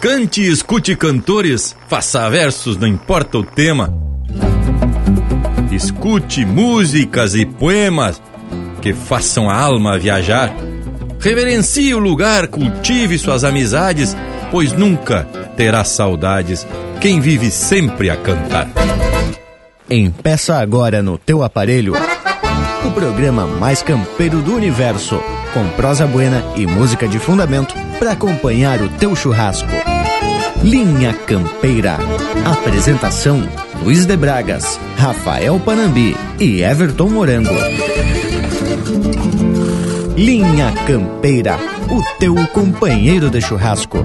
[0.00, 3.92] Cante e escute cantores, faça versos, não importa o tema.
[5.72, 8.20] Escute músicas e poemas
[8.80, 10.54] que façam a alma viajar.
[11.18, 14.16] Reverencie o lugar, cultive suas amizades,
[14.50, 15.24] pois nunca
[15.56, 16.66] terá saudades
[17.00, 18.68] quem vive sempre a cantar.
[19.88, 21.94] Empeça agora no teu aparelho
[22.86, 25.20] o programa mais campeiro do universo,
[25.56, 29.70] com prosa buena e música de fundamento para acompanhar o teu churrasco.
[30.62, 31.96] Linha Campeira.
[32.44, 33.42] Apresentação:
[33.82, 37.54] Luiz de Bragas, Rafael Panambi e Everton Morango.
[40.14, 44.04] Linha Campeira, o teu companheiro de churrasco.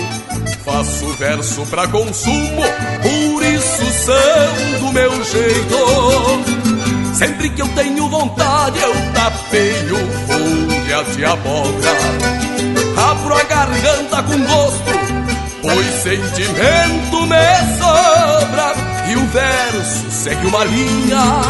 [0.63, 2.61] Faço verso pra consumo,
[3.01, 7.15] por isso são do meu jeito.
[7.15, 11.91] Sempre que eu tenho vontade, eu tapeio folhas de abóbora.
[12.95, 14.91] Abro a garganta com gosto,
[15.63, 18.73] pois sentimento me sobra.
[19.09, 21.41] E o verso segue uma linha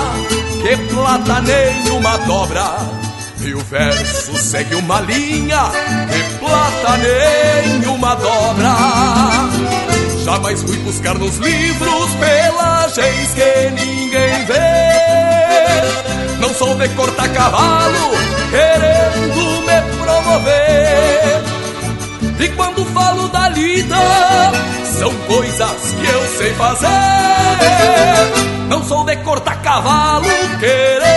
[0.61, 3.00] que plata nenhuma dobra.
[3.43, 5.71] E o verso segue uma linha
[6.11, 8.75] que plata nenhuma dobra.
[10.23, 14.61] Jamais fui buscar nos livros pelagens que ninguém vê.
[16.39, 18.11] Não sou de cortar cavalo
[18.51, 21.41] querendo me promover.
[22.39, 23.95] E quando falo da lida,
[24.99, 26.87] são coisas que eu sei fazer.
[28.69, 30.27] Não sou de cortar cavalo
[30.59, 31.10] querendo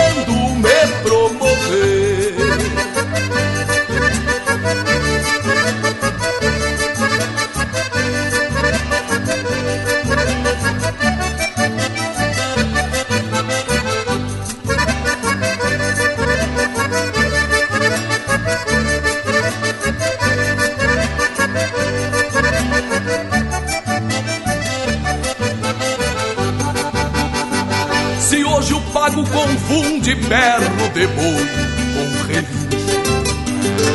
[30.05, 31.47] confunde perno de boi
[31.93, 32.65] com relincho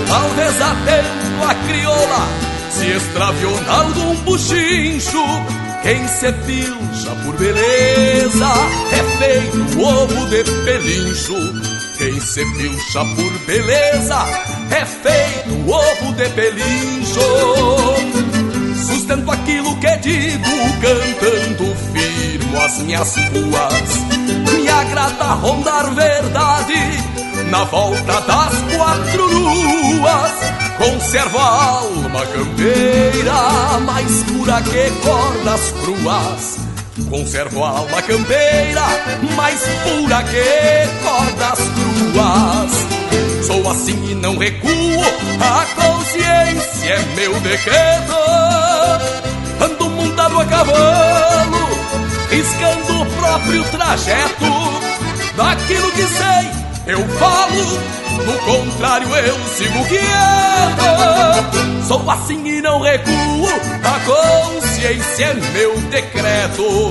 [0.09, 2.29] Talvez atento a crioula
[2.71, 5.25] se extraviou na algum buchincho.
[5.83, 8.53] Quem se pilcha por beleza
[8.93, 11.37] é feito ovo de pelincho.
[11.97, 14.25] Quem se pilcha por beleza
[14.71, 17.21] é feito ovo de pelincho.
[18.75, 20.51] Sustento aquilo que digo,
[20.81, 24.10] cantando firmo as minhas ruas.
[25.31, 26.75] Agrada rondar verdade
[27.51, 30.33] na volta das quatro luas.
[30.77, 36.59] Conservo a alma campeira, mais pura que cordas cruas.
[37.09, 38.83] Conservo a alma campeira,
[39.37, 43.47] mais pura que cordas cruas.
[43.47, 45.05] Sou assim e não recuo,
[45.41, 48.17] a consciência é meu decreto.
[49.61, 51.69] Ando montado a cavalo,
[52.31, 54.80] riscando o próprio trajeto.
[55.41, 56.51] Daquilo que sei,
[56.87, 57.65] eu falo,
[58.27, 60.05] do contrário eu sigo quieto.
[61.89, 63.49] Sou assim e não recuo,
[63.83, 64.01] a
[64.61, 66.91] consciência é meu decreto.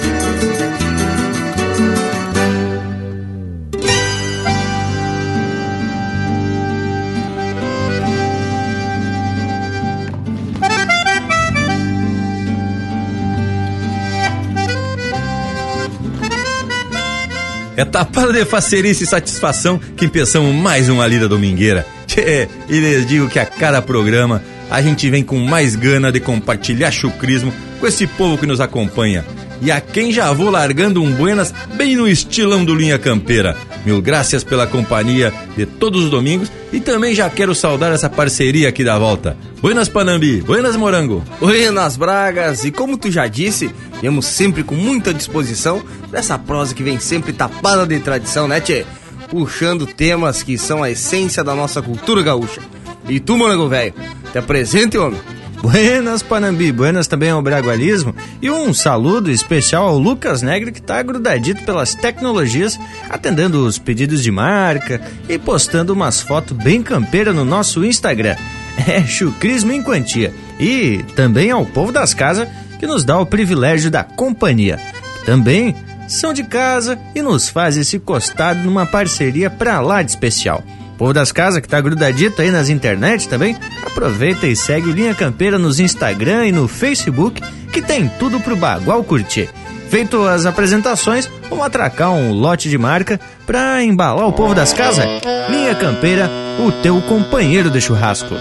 [17.81, 21.83] É tapada de facerice e satisfação que empeçamos mais uma lida domingueira.
[22.05, 24.39] Tchê, e lhes digo que a cada programa
[24.69, 29.25] a gente vem com mais gana de compartilhar chucrismo com esse povo que nos acompanha.
[29.63, 33.57] E a quem já vou largando um buenas bem no estilão do Linha Campeira.
[33.83, 38.69] Mil graças pela companhia de todos os domingos e também já quero saudar essa parceria
[38.69, 39.37] aqui da volta.
[39.61, 41.23] Buenas Panambi, buenas Morango.
[41.39, 43.69] Buenas Bragas, e como tu já disse,
[43.99, 48.85] viemos sempre com muita disposição dessa prosa que vem sempre tapada de tradição, né, tchê?
[49.29, 52.61] Puxando temas que são a essência da nossa cultura gaúcha.
[53.07, 53.93] E tu, Morango Velho,
[54.31, 55.19] te apresente, homem.
[55.61, 61.03] Buenas, Panambi, buenas também ao Bragualismo e um saludo especial ao Lucas Negre que tá
[61.03, 64.99] grudadito pelas tecnologias, atendendo os pedidos de marca
[65.29, 68.35] e postando umas fotos bem campeira no nosso Instagram.
[68.87, 70.33] É chucrismo em quantia.
[70.57, 72.47] E também ao povo das casas
[72.79, 74.79] que nos dá o privilégio da companhia.
[75.25, 75.75] Também
[76.07, 80.63] são de casa e nos faz esse costado numa parceria pra lá de especial.
[81.01, 85.57] Povo das casas que tá grudadito aí nas internet também, aproveita e segue Linha Campeira
[85.57, 87.41] nos Instagram e no Facebook,
[87.73, 89.49] que tem tudo pro Bagual curtir.
[89.89, 95.03] Feito as apresentações, vamos atracar um lote de marca pra embalar o povo das casas.
[95.49, 98.35] Linha Campeira, o teu companheiro de churrasco.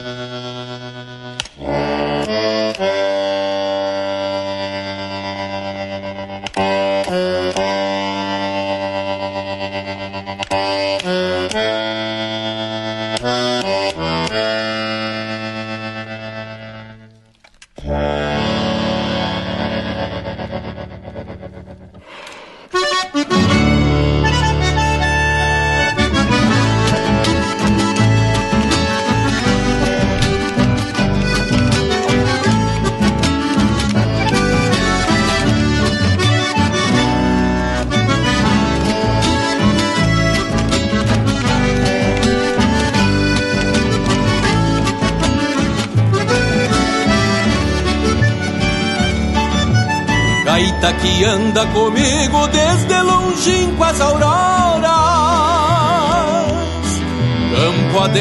[50.98, 52.99] Que anda comigo desde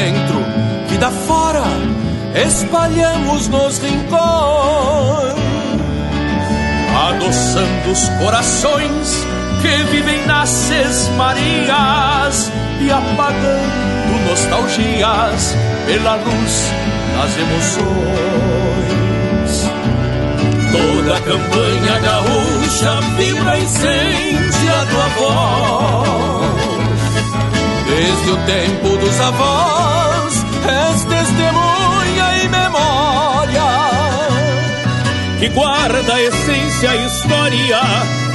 [0.00, 0.40] adentro,
[0.88, 1.64] vida fora,
[2.34, 5.34] espalhamos nos rincões,
[7.08, 9.26] adoçando os corações
[9.60, 12.50] que vivem nas sesmarias
[12.80, 15.54] e apagando nostalgias
[15.86, 16.72] pela luz
[17.16, 17.90] das emoções.
[20.72, 26.69] Toda a campanha gaúcha vibra e sente a tua voz.
[27.90, 33.62] Desde o tempo dos avós, és testemunha e memória.
[35.40, 37.80] Que guarda a essência e história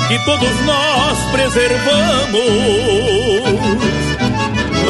[0.10, 2.42] que todos nós preservamos.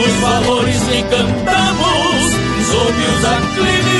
[0.04, 2.36] Os valores que cantamos
[2.72, 3.95] sob os aclives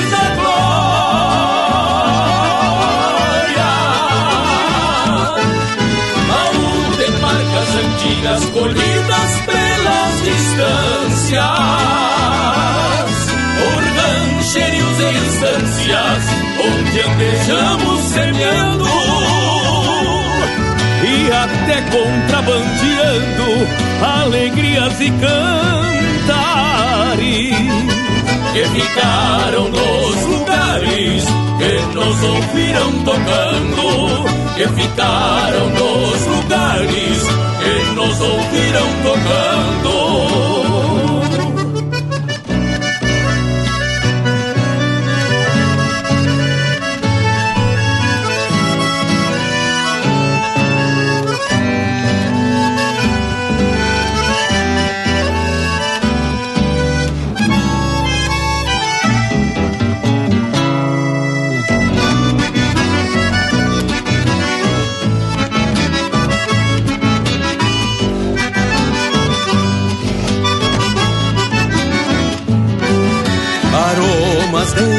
[7.76, 11.44] antigas colhidas pelas distâncias,
[13.60, 16.22] por rancherios e instâncias,
[16.60, 18.86] onde andejamos semeando.
[21.04, 23.68] E até contrabandeando
[24.02, 26.36] alegrias e cantares
[28.54, 31.24] que ficaram nos lugares
[31.60, 37.28] que nos ouviram tocando, que ficaram nos lugares
[37.60, 40.05] que nos ouviram tocando.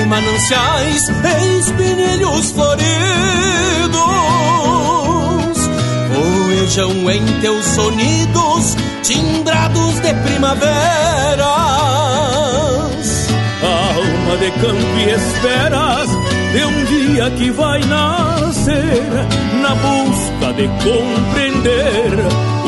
[0.06, 1.02] Mananciais,
[1.58, 2.86] espinilhos floridos,
[6.12, 10.66] voejam em teus sonidos, timbrados de primaveras.
[13.62, 16.08] Alma de campo e esperas
[16.52, 19.04] de um dia que vai nascer
[19.60, 22.12] na busca de compreender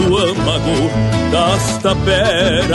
[0.08, 0.90] o âmago
[1.30, 2.68] das taperas.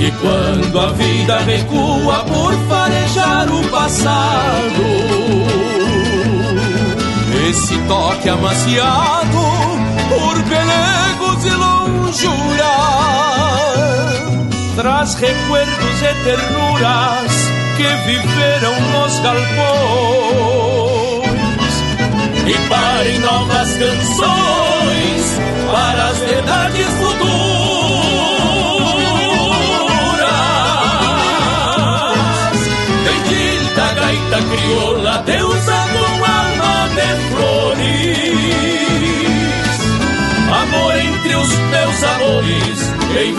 [0.00, 4.84] E quando a vida recua por farejar o passado,
[7.50, 9.38] esse toque amaciado
[10.08, 12.98] por pelegos e lonjuras
[14.78, 17.32] traz recuerdos e ternuras
[17.76, 19.58] que viveram nos galpões
[22.46, 25.40] e parem novas canções
[25.72, 28.07] para as verdades futuras.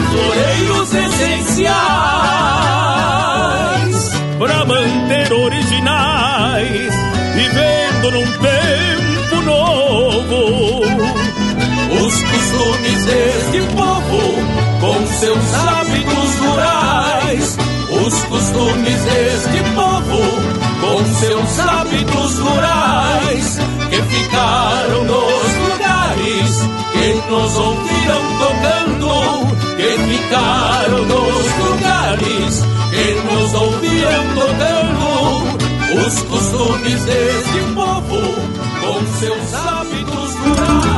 [0.07, 1.69] Floreios essenciais
[4.37, 6.93] para manter originais,
[7.35, 10.81] vivendo num tempo novo.
[12.05, 14.21] Os costumes deste povo,
[14.79, 17.57] com seus hábitos rurais.
[17.89, 20.21] Os costumes deste povo,
[20.79, 27.88] com seus hábitos rurais, que ficaram nos lugares que nos ouviram
[32.49, 35.09] lugares que nos ouviram tocando.
[36.05, 38.19] Os costumes deste povo,
[38.81, 40.88] com seus hábitos rurais.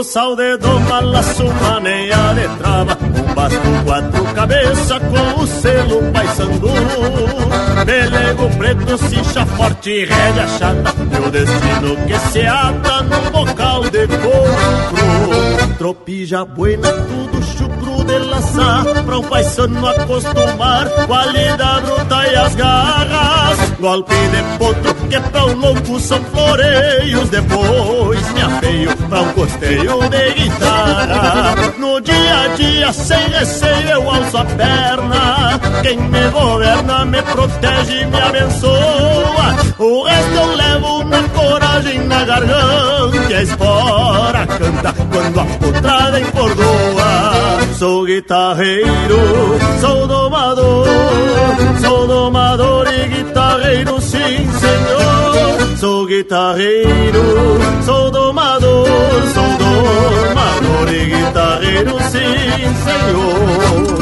[0.00, 6.70] Buçal de doma, laço, maneia de trava Um basto, quatro cabeça com o selo paisandu.
[7.84, 15.74] Pelego preto, cincha forte, rédea chata Meu destino que se ata num bocal de couro.
[15.76, 23.70] Tropija buena, tudo chucro de laçar Pra um paisano acostumar Qualidade bruta e as garras.
[23.78, 30.08] Golpe de potro que pra um louco são floreios Depois me afeio pra um costeio
[30.08, 31.74] de guitarra.
[31.78, 35.60] No dia a dia sem receio eu alço a perna.
[35.82, 39.56] Quem me governa me protege e me abençoa.
[39.78, 43.36] O resto eu levo na coragem na garganta.
[43.36, 47.74] A espora canta quando a putrada encordoa.
[47.78, 50.86] Sou guitarreiro, sou domador.
[51.80, 55.19] Sou domador e guitarreiro, sim senhor
[55.80, 57.22] Sou guitarreiro,
[57.86, 58.86] sou domador
[59.32, 63.99] Sou domador e guitarreiro, sim senhor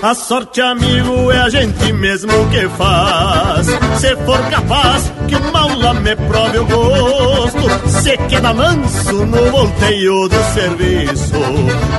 [0.00, 3.66] A sorte, amigo, é a gente mesmo que faz.
[3.98, 10.28] Se for capaz que o maula me prove o gosto, se queda manso no volteio
[10.28, 11.34] do serviço.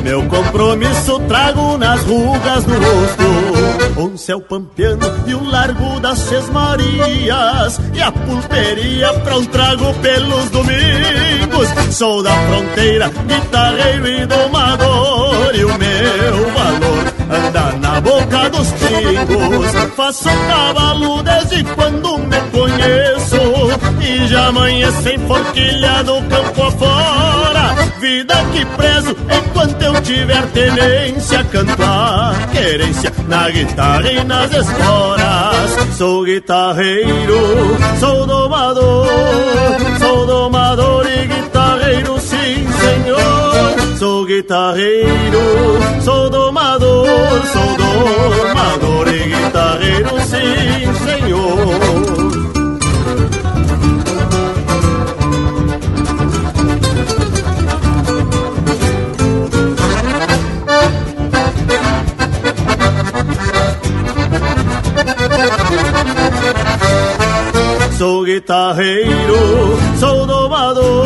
[0.02, 4.00] Meu compromisso trago nas rugas do rosto.
[4.00, 7.82] Um céu pampeano e um largo das Seis Marias.
[7.94, 11.68] E a pulperia pra um trago pelos domingos.
[11.92, 15.54] Sou da fronteira, guitarreiro e domador.
[15.54, 19.72] E o meu valor anda na boca dos pingos.
[19.96, 23.38] Faço cavalo desde quando me conheço
[24.02, 27.76] e já amanhece em forquilha do campo afora.
[28.00, 35.98] Vida que prezo enquanto eu tiver tenência, canto a querência na guitarra e nas esporas.
[35.98, 39.08] Sou guitarreiro, sou domador,
[40.00, 42.39] sou domador e guitarreiro, sim
[44.30, 46.02] senhor.
[46.04, 52.30] Sou domador, sou domador e guitarreiro, sim senhor.
[68.00, 71.06] Sou guitarreiro, sou domador,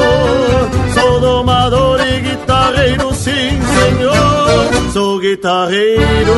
[0.93, 4.91] sou domador e guitarreiro, sim senhor.
[4.93, 6.35] Sou guitarreiro,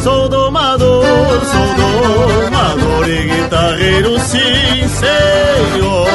[0.00, 1.74] sou domador, sou
[2.44, 6.06] domador e guitarreiro, sim senhor.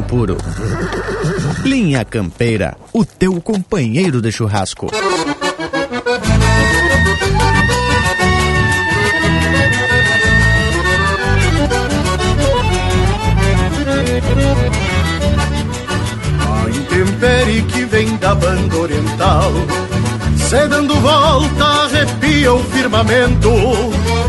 [0.00, 0.36] Chucrismo puro.
[1.64, 4.88] Linha Campeira, o teu companheiro de churrasco.
[16.40, 19.52] A intempere que vem da banda oriental
[20.36, 23.50] Se dando volta arrepia o firmamento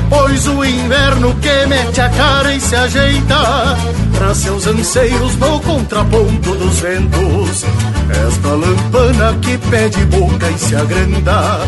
[0.10, 3.78] Pois o inverno que mete a cara e se ajeita
[4.22, 7.66] Pra seus anseios no contraponto dos ventos.
[8.28, 11.62] Esta lampana que pede boca e se agranda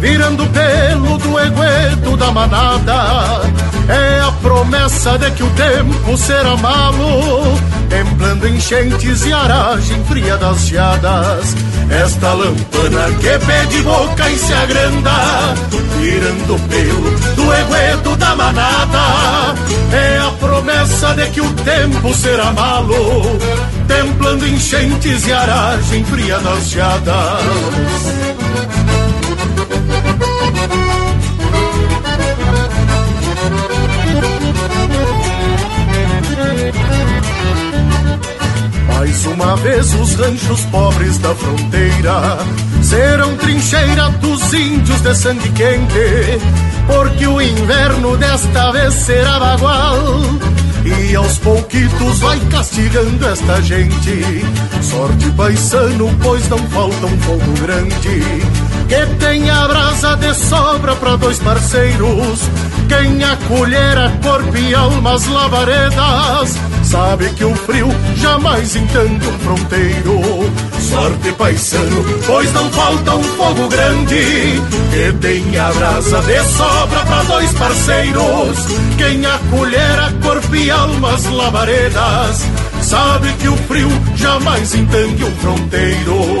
[0.00, 3.42] Virando pelo do egueto da manada.
[3.86, 7.58] É a promessa de que o tempo será malo
[7.90, 11.54] Templando enchentes e aragem fria das geadas
[11.90, 15.54] Esta lampana que pede boca e se agranda
[15.98, 19.54] Virando pelo do egueto da manada.
[19.92, 23.38] É a promessa de que o tempo será malo
[23.88, 28.00] Templando enchentes e aragem fria das geadas
[39.00, 42.36] Mais uma vez os ranchos pobres da fronteira
[42.82, 46.38] serão trincheira dos índios de sangue quente,
[46.86, 49.96] porque o inverno desta vez será bagual.
[50.84, 54.44] E aos pouquitos vai castigando esta gente.
[54.82, 58.22] Sorte paisano, pois não falta um fogo grande.
[58.86, 62.40] Que tenha brasa de sobra para dois parceiros.
[62.86, 66.58] Quem acolher a corpo e almas lavaredas
[66.90, 70.20] Sabe que o frio jamais entende um fronteiro.
[70.80, 77.52] Sorte paisano, pois não falta um fogo grande Que tenha brasa de sobra para dois
[77.52, 78.66] parceiros.
[78.98, 82.44] Quem acolher a corpo e almas lavaredas
[82.82, 86.40] Sabe que o frio jamais entende um fronteiro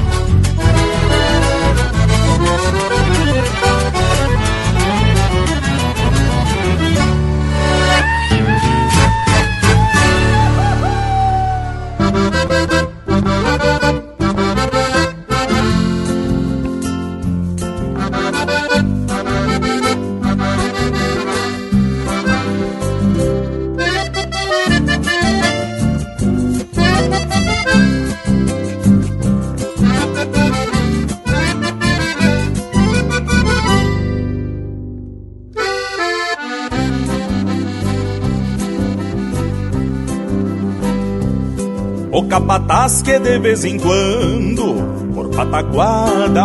[42.81, 44.75] capataz que de vez em quando,
[45.13, 46.41] por pataguada,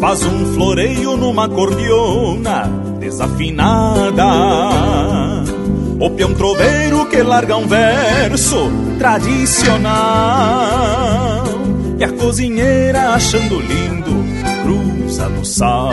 [0.00, 2.64] faz um floreio numa cordiona
[3.00, 4.24] desafinada.
[6.00, 9.88] O peão troveiro que larga um verso tradicional.
[11.98, 14.24] E a cozinheira achando lindo,
[14.62, 15.92] cruza no sal.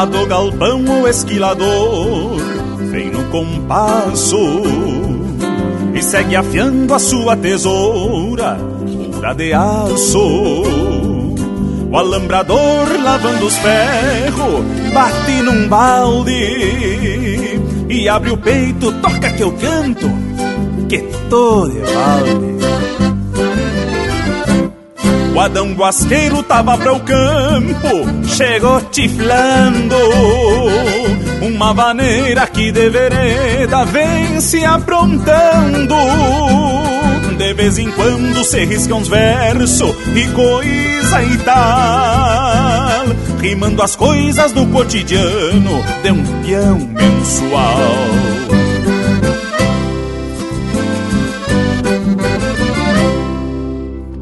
[0.00, 2.38] Lá do galpão o esquilador
[2.90, 4.38] vem no compasso
[5.94, 8.56] e segue afiando a sua tesoura,
[9.12, 10.62] pura de aço.
[11.90, 17.60] O alambrador lavando os ferros, bate num balde
[17.90, 20.08] e abre o peito, toca que eu canto,
[20.88, 22.49] que tô de balde.
[25.40, 29.96] O Adão Guasqueiro tava para o campo, chegou chiflando.
[31.40, 35.94] Uma vaneira que de vereda vem se aprontando.
[37.38, 43.06] De vez em quando se risca uns versos e coisa e tal.
[43.40, 48.69] Rimando as coisas do cotidiano de um peão mensual.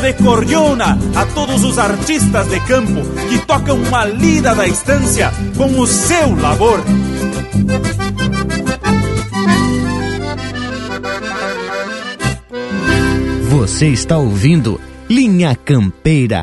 [0.00, 5.78] De cordiona a todos os artistas de campo que tocam uma lida da estância com
[5.78, 6.80] o seu labor.
[13.50, 16.42] Você está ouvindo Linha Campeira.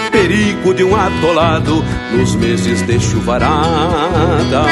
[0.21, 4.65] Perigo de um atolado nos meses de chuvarada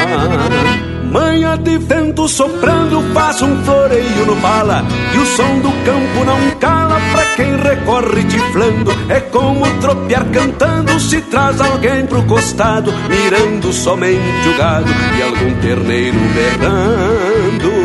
[1.10, 6.50] Manha de vento soprando faz um floreio no pala E o som do campo não
[6.60, 8.92] cala pra quem recorre tiflando.
[9.08, 15.60] É como tropear cantando se traz alguém pro costado, mirando somente o gado e algum
[15.60, 17.79] terneiro berrando.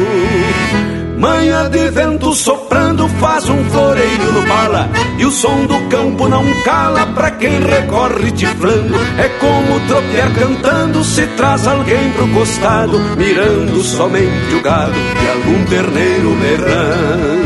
[1.26, 6.46] Manhã de vento soprando faz um floreio no pala E o som do campo não
[6.64, 13.82] cala pra quem recorre tiflando É como tropear cantando se traz alguém pro costado Mirando
[13.82, 17.45] somente o gado e algum terneiro berrando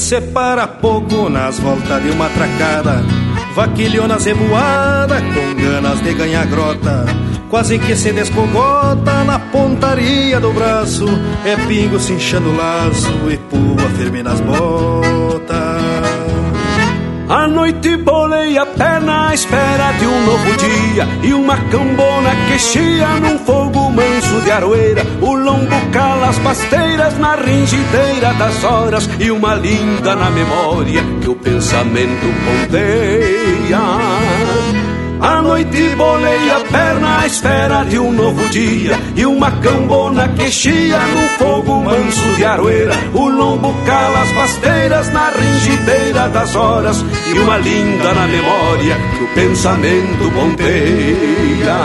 [0.00, 3.04] separa pouco nas voltas de uma tracada.
[3.54, 7.04] Vaquilhona zebuada com ganas de ganhar grota.
[7.50, 11.04] Quase que se descogota na pontaria do braço.
[11.44, 15.60] É pingo se inchando o laço e pua firme nas botas.
[17.28, 21.06] A noite bolei a perna à espera de um novo dia.
[21.22, 23.79] E uma cambona que chia num fogo
[24.30, 30.14] manso de aroeira O lombo cala as pasteiras na ringideira das horas E uma linda
[30.14, 33.80] na memória que o pensamento ponteia.
[35.22, 40.50] A noite bolei a perna à espera de um novo dia E uma cambona que
[40.50, 42.94] chia no fogo manso de aroeira.
[43.12, 49.24] O lombo cala as pasteiras na ringideira das horas E uma linda na memória que
[49.24, 51.76] o pensamento ponteia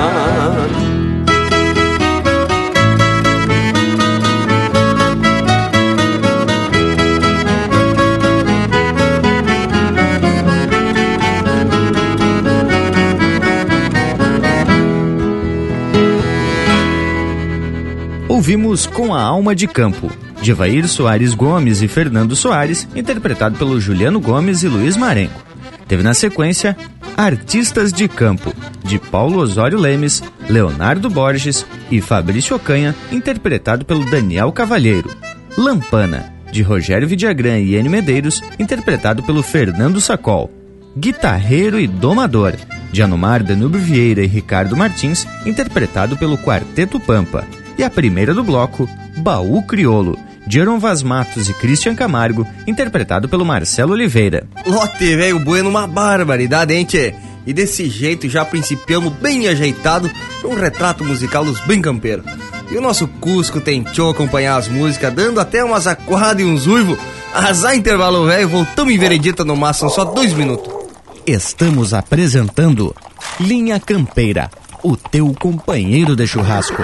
[18.45, 20.07] ouvimos Com a Alma de Campo,
[20.39, 25.43] de Vair Soares Gomes e Fernando Soares, interpretado pelo Juliano Gomes e Luiz Marenco.
[25.87, 26.77] Teve na sequência
[27.17, 28.53] Artistas de Campo,
[28.83, 35.09] de Paulo Osório Lemes, Leonardo Borges e Fabrício Ocanha, interpretado pelo Daniel Cavalheiro.
[35.57, 40.51] Lampana, de Rogério Vidagrã e N Medeiros, interpretado pelo Fernando Sacol.
[40.95, 42.53] Guitarreiro e Domador,
[42.91, 47.43] de Anomar Danúbio Vieira e Ricardo Martins, interpretado pelo Quarteto Pampa.
[47.77, 53.27] E a primeira do bloco, Baú Criolo, de Aaron Vaz Matos e Christian Camargo, interpretado
[53.27, 54.47] pelo Marcelo Oliveira.
[54.65, 57.13] Lote, velho, bueno, uma barbaridade, hein, tchê?
[57.45, 60.09] E desse jeito já principiamos bem ajeitado
[60.41, 62.25] para um retrato musical dos bem campeiros.
[62.71, 66.97] E o nosso Cusco tentou acompanhar as músicas, dando até umas aquadas e uns uivos.
[67.33, 70.73] Arrasar intervalo velho, voltamos em veredita no máximo, só dois minutos.
[71.27, 72.95] Estamos apresentando
[73.39, 74.49] Linha Campeira,
[74.81, 76.81] o teu companheiro de churrasco.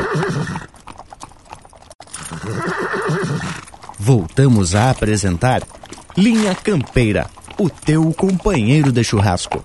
[3.99, 5.61] Voltamos a apresentar
[6.17, 9.63] Linha Campeira, o teu companheiro de churrasco.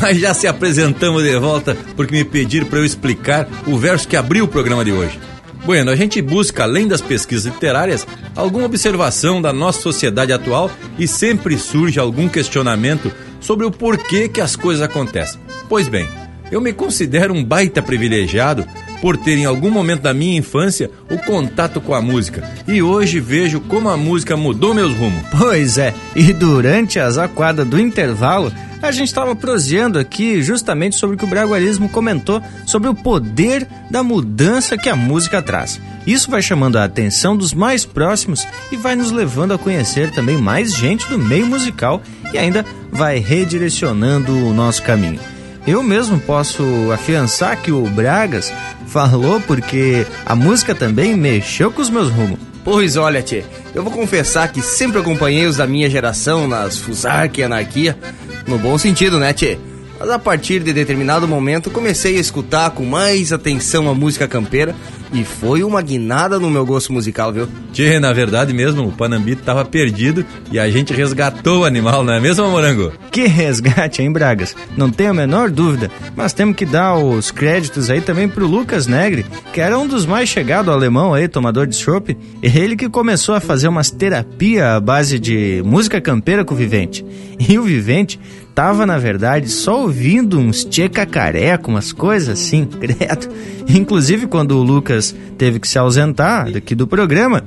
[0.00, 4.16] Mas já se apresentamos de volta porque me pediram para eu explicar o verso que
[4.16, 5.18] abriu o programa de hoje.
[5.64, 11.06] Bueno, a gente busca, além das pesquisas literárias, alguma observação da nossa sociedade atual e
[11.06, 15.38] sempre surge algum questionamento sobre o porquê que as coisas acontecem.
[15.68, 16.08] Pois bem,
[16.50, 18.66] eu me considero um baita privilegiado
[19.00, 22.48] por ter em algum momento da minha infância o contato com a música.
[22.66, 25.22] E hoje vejo como a música mudou meus rumos.
[25.36, 31.16] Pois é, e durante as aquadas do intervalo, a gente estava proseando aqui justamente sobre
[31.16, 35.80] o que o Braguarismo comentou sobre o poder da mudança que a música traz.
[36.06, 40.38] Isso vai chamando a atenção dos mais próximos e vai nos levando a conhecer também
[40.38, 42.00] mais gente do meio musical
[42.32, 45.20] e ainda vai redirecionando o nosso caminho.
[45.68, 48.50] Eu mesmo posso afiançar que o Bragas
[48.86, 52.38] falou porque a música também mexeu com os meus rumos.
[52.64, 57.42] Pois olha, tchê, eu vou confessar que sempre acompanhei os da minha geração nas Fusarca
[57.42, 57.98] e Anarquia,
[58.46, 59.58] no bom sentido, né, tchê?
[59.98, 64.74] Mas a partir de determinado momento comecei a escutar com mais atenção a música campeira
[65.12, 67.48] e foi uma guinada no meu gosto musical, viu?
[67.72, 72.12] Tchê, na verdade mesmo, o Panambito tava perdido e a gente resgatou o animal, não
[72.12, 72.92] é mesmo, Morango?
[73.10, 74.54] Que resgate, hein, Bragas?
[74.76, 78.86] Não tenho a menor dúvida, mas temos que dar os créditos aí também pro Lucas
[78.86, 83.34] Negri, que era um dos mais chegados alemão aí, tomador de chopp, ele que começou
[83.34, 87.04] a fazer umas terapia à base de música campeira com o Vivente.
[87.38, 88.18] E o Vivente
[88.58, 93.28] tava, na verdade, só ouvindo uns tchê cacareco, umas coisas assim, credo.
[93.68, 97.44] Inclusive, quando o Lucas teve que se ausentar daqui do programa,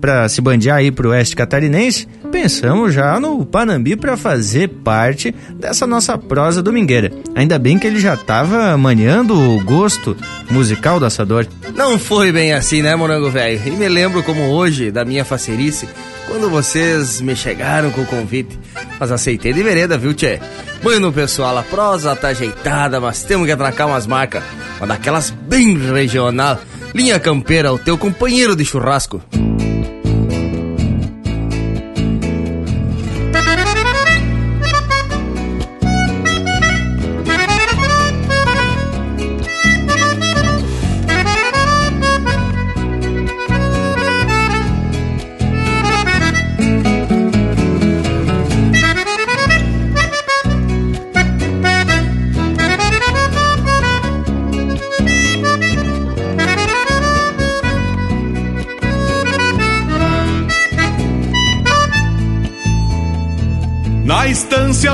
[0.00, 5.86] para se bandear aí pro oeste catarinense, pensamos já no Panambi para fazer parte dessa
[5.86, 7.12] nossa prosa domingueira.
[7.32, 10.16] Ainda bem que ele já tava manhando o gosto
[10.50, 11.46] musical do assador.
[11.76, 13.62] Não foi bem assim, né, morango velho?
[13.64, 15.88] E me lembro como hoje da minha facerice
[16.26, 18.58] quando vocês me chegaram com o convite.
[18.98, 20.40] Mas aceitei de vereda, viu, tchê?
[20.82, 24.42] Bueno, pessoal, a prosa tá ajeitada, mas temos que atracar umas marcas.
[24.78, 26.60] Uma daquelas bem regional.
[26.92, 29.22] Linha Campeira, o teu companheiro de churrasco.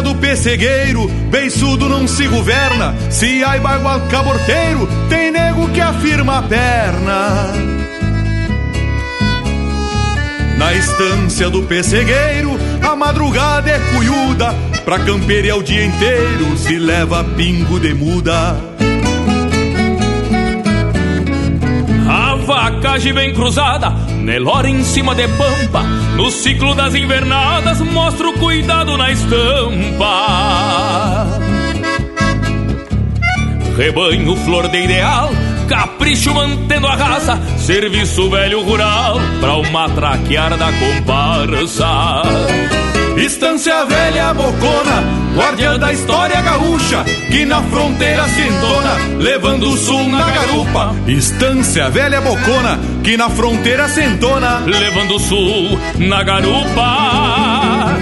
[0.01, 2.95] Do pessegueiro, beiçudo não se governa.
[3.11, 7.53] Se há bagual caborteiro, tem nego que afirma a perna.
[10.59, 12.51] Na estância do pessegueiro,
[12.83, 18.57] a madrugada é cuiuda, pra campear o dia inteiro se leva pingo de muda.
[22.07, 23.95] A vacagem bem cruzada,
[24.31, 25.83] Nelora em cima de pampa,
[26.15, 30.07] no ciclo das invernadas mostra o cuidado na estampa.
[33.77, 35.31] Rebanho flor de ideal,
[35.69, 42.23] capricho mantendo a raça, serviço velho rural pra o matraquear da comparsa.
[43.17, 45.03] Estância velha bocona,
[45.35, 50.95] guardiã da história gaúcha, que na fronteira se entona, levando o sul na garupa.
[51.07, 57.99] Estância velha bocona, que na fronteira se entona, levando o sul na garupa.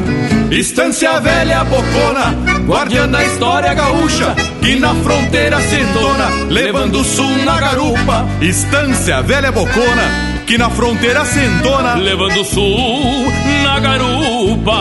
[0.51, 2.35] Estância velha bocona,
[2.67, 8.27] guardiã da história gaúcha, que na fronteira se entona, levando o sul na garupa.
[8.41, 13.31] Estância velha bocona, que na fronteira se entona, levando o sul
[13.63, 14.79] na garupa.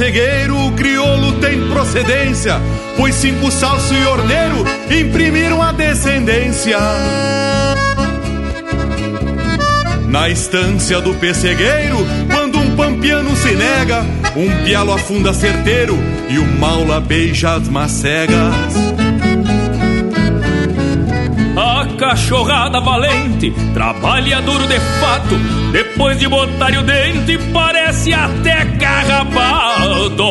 [0.00, 2.58] Pessegueiro, o crioulo tem procedência,
[2.96, 6.78] pois cinco salso e orneiro imprimiram a descendência.
[10.08, 11.98] Na estância do pessegueiro,
[12.32, 14.02] quando um pampiano se nega,
[14.34, 15.98] um pialo afunda certeiro
[16.30, 18.80] e o maula beija as macegas
[22.00, 25.36] cachorrada valente, trabalha duro de fato,
[25.70, 27.36] depois de botar o dente,
[27.90, 30.24] parece até carrapato.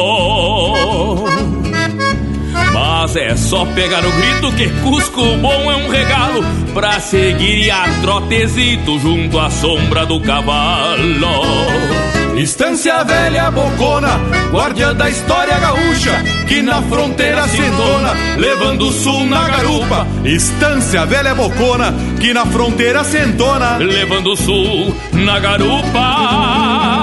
[2.74, 6.42] Mas é só pegar o grito que Cusco bom é um regalo
[6.74, 11.28] pra seguir a trotezito junto à sombra do cavalo.
[12.38, 14.18] Estância velha bocona,
[14.52, 20.08] guardiã da história gaúcha, que na fronteira se entona, levando o sul na garupa.
[20.24, 26.99] Estância velha bocona, que na fronteira se entona, levando o sul na garupa.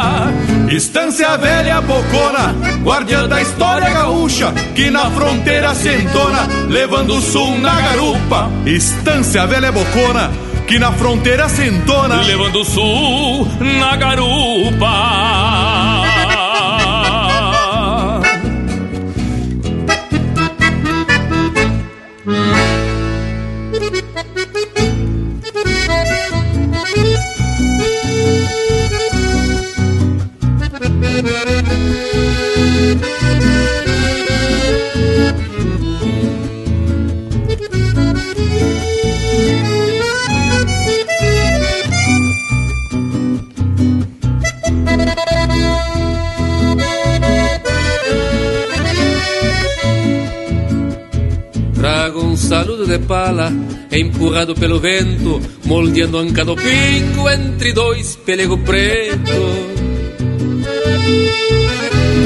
[0.71, 7.59] Estância velha bocona, guardiã da história gaúcha, que na fronteira se entona, levando o sul
[7.59, 8.51] na garupa.
[8.67, 10.33] Estância velha bocona,
[10.67, 13.49] que na fronteira se entona, levando o sul
[13.79, 15.46] na garupa.
[52.97, 53.53] De pala,
[53.93, 59.77] empurrado pelo vento, moldeando anca do pingo entre dois pelego preto.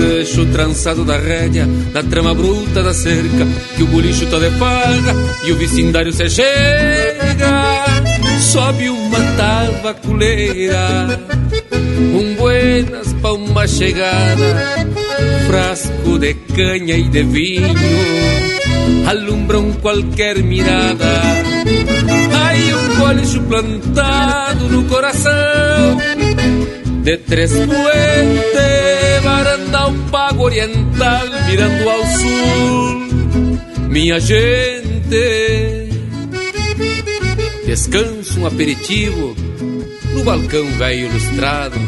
[0.00, 3.46] Deixo trançado da rédea Na trama bruta da cerca
[3.76, 5.14] Que o bolicho tá de farra
[5.44, 7.84] E o vecindário se chega
[8.38, 11.20] Sobe uma tabaculeira
[12.14, 14.86] Um buenas pra uma chegada
[15.46, 18.29] Frasco de canha e de vinho
[19.50, 21.04] Alumbram qualquer mirada.
[22.44, 25.98] Aí um bolicho plantado no coração
[27.02, 35.90] De três puentes Varanda um pago oriental Mirando ao sul Minha gente.
[37.66, 39.34] Descanso um aperitivo
[40.14, 41.78] No balcão velho ilustrado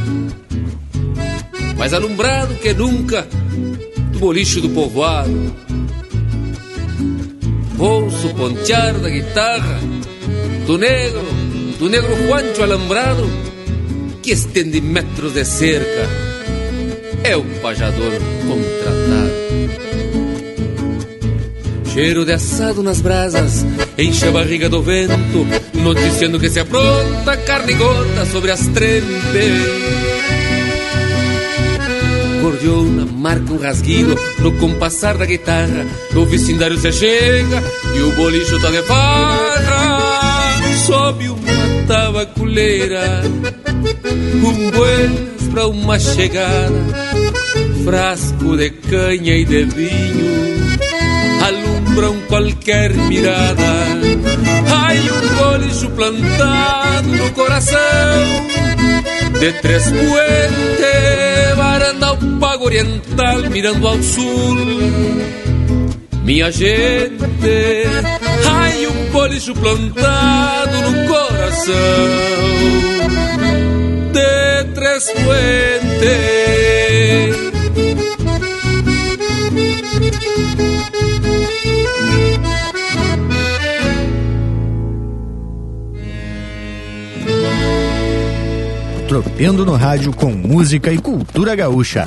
[1.78, 3.26] Mais alumbrado que nunca
[4.12, 5.71] Do bolicho do povoado
[7.82, 9.80] Ouço pontear da guitarra.
[10.68, 11.26] Do negro
[11.80, 13.28] Do negro Juancho alambrado
[14.22, 16.08] Que estende metros de cerca
[17.24, 18.12] É o pajador
[18.46, 19.32] contratado.
[21.92, 23.66] Cheiro de assado nas brasas
[23.98, 29.82] Enche a barriga do vento Noticiando que se apronta carne gorda sobre as trempes
[32.62, 35.84] Gordiona marca um rasguido no compassar da guitarra.
[36.14, 37.62] O vecindário se chega
[37.94, 40.60] e o bolicho tá de farra.
[40.86, 43.22] Sobe uma tabaculeira
[44.44, 46.72] Um buenas pra uma chegada.
[47.84, 50.62] Frasco de canha e de vinho
[51.44, 53.62] alumbram qualquer mirada.
[54.70, 58.52] Ai, um bolicho plantado no coração
[59.42, 62.16] de três puentes, varanda
[62.62, 64.56] oriental, mirando ao sul.
[66.24, 67.24] Minha gente,
[68.48, 71.72] ai, um bolicho plantado no coração
[74.12, 76.42] de três puentes.
[89.08, 92.06] Tropeando no rádio com música e cultura gaúcha.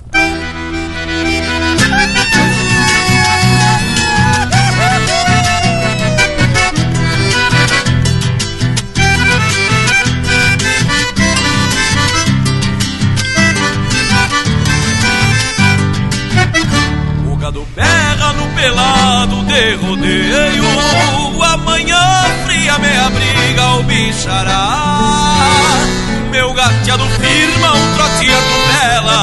[26.91, 29.17] Gateado firma um trote atropela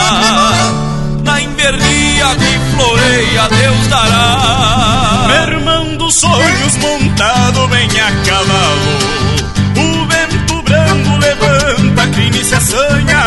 [1.22, 5.26] Na invernia que floreia Deus dará.
[5.26, 8.98] Meu irmão dos sonhos montado bem a cavalo
[9.76, 13.22] O vento brando levanta crime se assanha.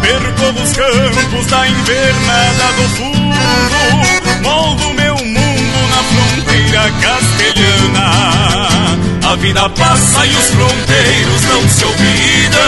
[0.00, 3.36] Percorro os campos da invernada do fundo
[4.42, 8.63] Moldo meu mundo na fronteira castelhana
[9.34, 12.60] A vida passa e os fronteiros não se olvidam.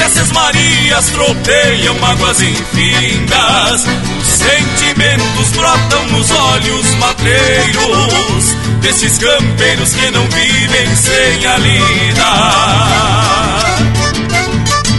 [0.00, 3.86] Nessas marias tropeiam mágoas infindas.
[4.20, 12.24] Os sentimentos brotam nos olhos matreiros Desses campeiros que não vivem sem a lida.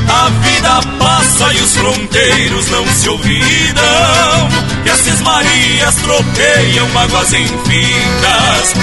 [0.07, 4.49] A vida passa e os fronteiros não se olvidam.
[4.86, 8.74] E as cismarias tropeiam mágoas infindas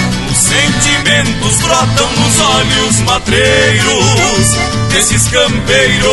[0.59, 4.57] sentimentos brotam nos olhos matreiros
[4.89, 6.09] Desses campeiros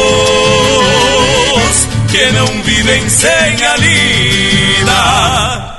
[2.10, 5.75] que não vivem sem a lida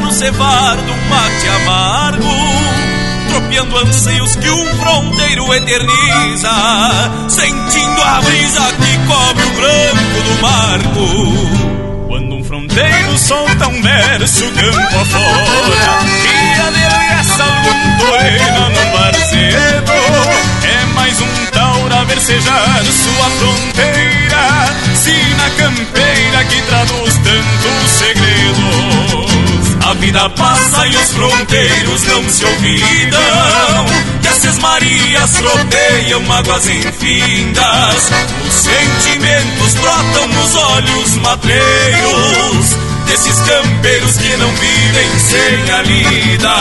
[0.00, 2.28] no cevar do mate amargo
[3.28, 6.50] Tropeando anseios que um fronteiro eterniza
[7.28, 12.08] Sentindo a brisa que cobre o branco do marco.
[12.08, 19.92] Quando um fronteiro solta um verso campo afora E adereça algum torena no barcedo
[20.64, 27.68] É mais um taura a versejar sua fronteira Sina campeira que traduz tanto
[29.94, 33.86] vida passa e os fronteiros não se olvidam.
[34.20, 38.10] Que as Marias tropeiam mágoas infindas.
[38.46, 42.76] Os sentimentos brotam nos olhos matreiros
[43.06, 46.54] desses campeiros que não vivem sem a lida.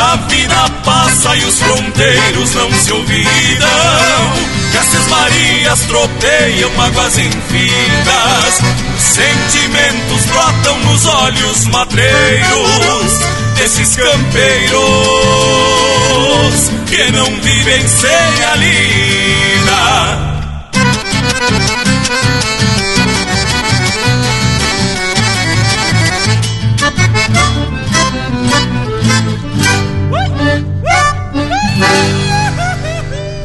[0.00, 4.57] A vida passa e os fronteiros não se olvidam.
[4.72, 8.60] Castas Marias tropeiam mágoas infindas.
[8.98, 13.12] Sentimentos brotam nos olhos matreiros
[13.56, 14.78] desses campeiros
[16.86, 20.28] que não vivem sem a lida.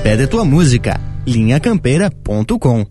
[0.04, 2.86] Pede tua música linhacampeira.com.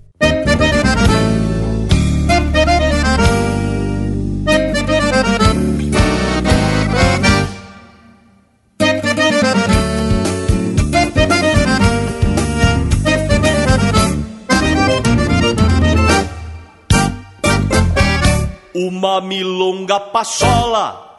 [18.75, 21.19] Uma milonga pachola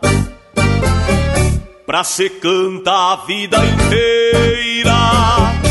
[1.85, 5.62] pra se cantar a vida inteira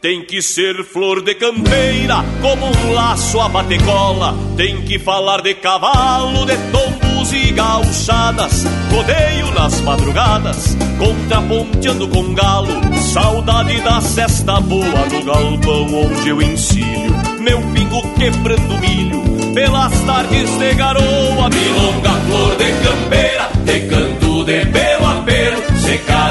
[0.00, 4.34] tem que ser flor de campeira, como um laço a batecola.
[4.56, 8.64] Tem que falar de cavalo, de tombos e gauchadas.
[8.92, 12.68] Rodeio nas madrugadas, contraponteando com galo.
[13.12, 17.16] Saudade da cesta boa no galpão onde eu ensino.
[17.40, 21.50] Meu pingo quebrando milho, pelas tardes de garoa.
[21.50, 25.77] Milonga, flor de campeira, de canto de pelo a pelo.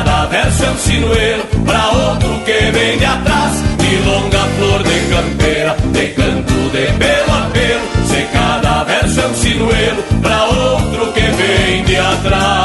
[0.07, 5.75] Cada verso é um sinuelo, pra outro que vem de atrás milonga, flor de campeira,
[5.91, 8.07] de canto de pelo a pelo.
[8.07, 12.56] Se cada verso é um sinuelo pra outro que vem de atrás.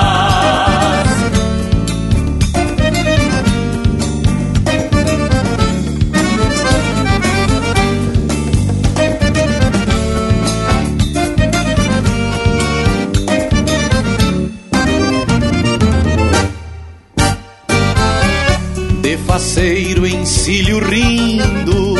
[19.62, 21.94] De faceiro encilho rindo,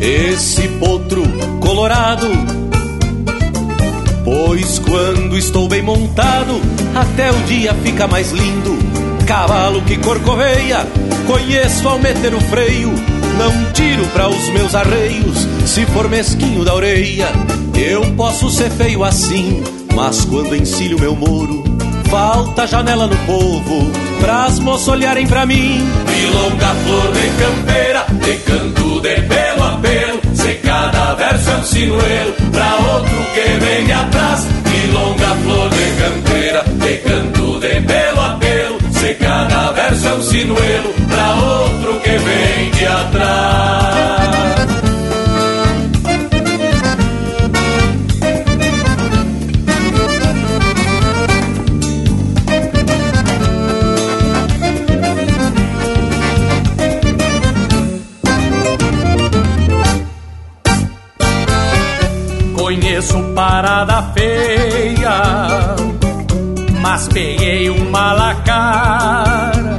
[0.00, 1.24] esse potro
[1.58, 2.28] colorado.
[4.24, 6.60] Pois quando estou bem montado,
[6.94, 8.78] até o dia fica mais lindo.
[9.26, 10.86] Cavalo que corcoveia,
[11.26, 12.92] conheço ao meter o freio.
[13.36, 17.26] Não tiro para os meus arreios, se for mesquinho da orelha.
[17.74, 19.64] Eu posso ser feio assim,
[19.96, 21.64] mas quando encilho meu moro,
[22.12, 23.90] falta janela no povo,
[24.20, 25.80] pras moças olharem pra mim.
[26.10, 30.36] Milonga, flor de campeira, de canto de pelo a pelo.
[30.36, 34.46] Se cada verso é um sinuelo, pra outro que vem de atrás.
[34.68, 38.92] Milonga, flor de campeira, de canto de pelo a pelo.
[38.92, 44.21] Se cada verso é um sinuelo, pra outro que vem de atrás.
[63.52, 65.76] Parada feia,
[66.80, 69.76] mas peguei um malacara.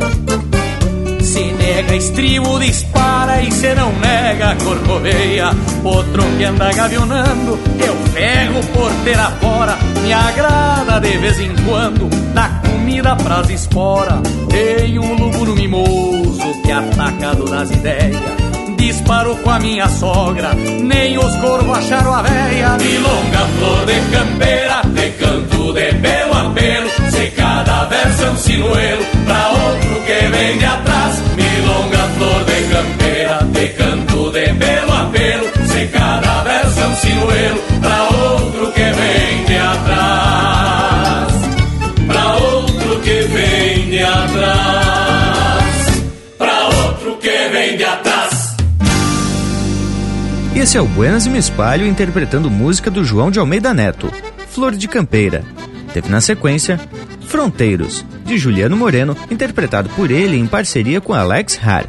[1.20, 5.50] Se nega estribo, dispara e se não nega, corcoveia.
[5.84, 9.76] Outro que anda gavionando, eu pego porteira fora.
[10.04, 14.22] Me agrada de vez em quando, dá comida pras esporas.
[14.50, 18.43] Tem um lúbulo mimoso que atacado nas ideias
[18.88, 22.78] disparo com a minha sogra, nem os corvos acharam a véia.
[22.82, 28.38] Milonga, flor de campeira, de canto de pelo a pelo, se cada verso é um
[28.38, 31.22] sinuelo, pra outro que vem de atrás.
[31.36, 36.96] Milonga, flor de campeira, de canto de pelo a pelo, se cada verso é um
[36.96, 41.34] sinuelo, pra outro que vem de atrás.
[42.06, 44.44] Pra outro que vem de atrás.
[46.38, 48.13] Pra outro que vem de atrás.
[50.64, 54.10] Esse é o Buenas e Me Espalho interpretando música do João de Almeida Neto,
[54.48, 55.44] Flor de Campeira.
[55.94, 56.80] Teve na sequência
[57.28, 61.88] Fronteiros, de Juliano Moreno, interpretado por ele em parceria com Alex Har.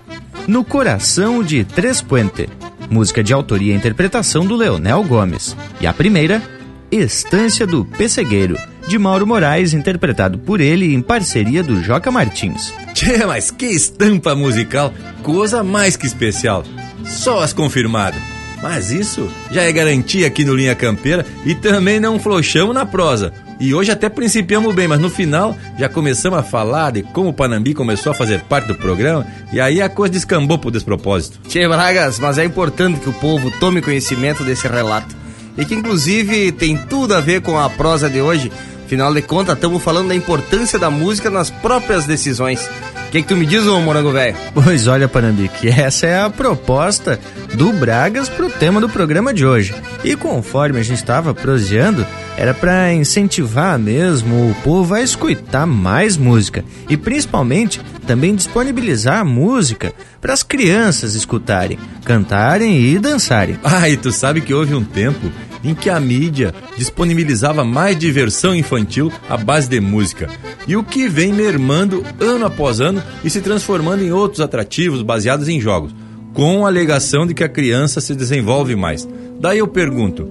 [0.49, 2.49] No Coração de Três Puente,
[2.91, 5.57] música de autoria e interpretação do Leonel Gomes.
[5.81, 6.43] E a primeira,
[6.91, 8.59] Estância do Pessegueiro,
[8.89, 12.75] de Mauro Moraes, interpretado por ele em parceria do Joca Martins.
[12.93, 16.65] Tchê, mas que estampa musical, coisa mais que especial.
[17.05, 18.34] Só as confirmadas.
[18.65, 23.31] Mas isso já é garantia aqui no Linha Campeira e também não flochamos na prosa.
[23.61, 27.33] E hoje até principiamos bem, mas no final já começamos a falar de como o
[27.35, 31.41] Panambi começou a fazer parte do programa e aí a coisa descambou pro despropósito.
[31.47, 35.15] Tchê Bragas, mas é importante que o povo tome conhecimento desse relato.
[35.59, 38.51] E que inclusive tem tudo a ver com a prosa de hoje.
[38.95, 42.71] Afinal de contas, estamos falando da importância da música nas próprias decisões
[43.15, 44.37] que, que tu me diz, ô morango velho?
[44.53, 47.21] Pois olha, Panambique, essa é a proposta
[47.55, 49.73] do Bragas pro tema do programa de hoje.
[50.03, 52.05] E conforme a gente estava proseando,
[52.37, 59.93] era para incentivar mesmo o povo a escutar mais música e principalmente também disponibilizar música
[60.21, 63.61] para as crianças escutarem, cantarem e dançarem.
[63.63, 65.31] Ah, e tu sabe que houve um tempo
[65.65, 70.29] em que a mídia disponibilizava mais diversão infantil à base de música,
[70.69, 75.49] e o que vem mermando ano após ano e se transformando em outros atrativos baseados
[75.49, 75.95] em jogos,
[76.33, 79.09] com a alegação de que a criança se desenvolve mais.
[79.41, 80.29] Daí eu pergunto: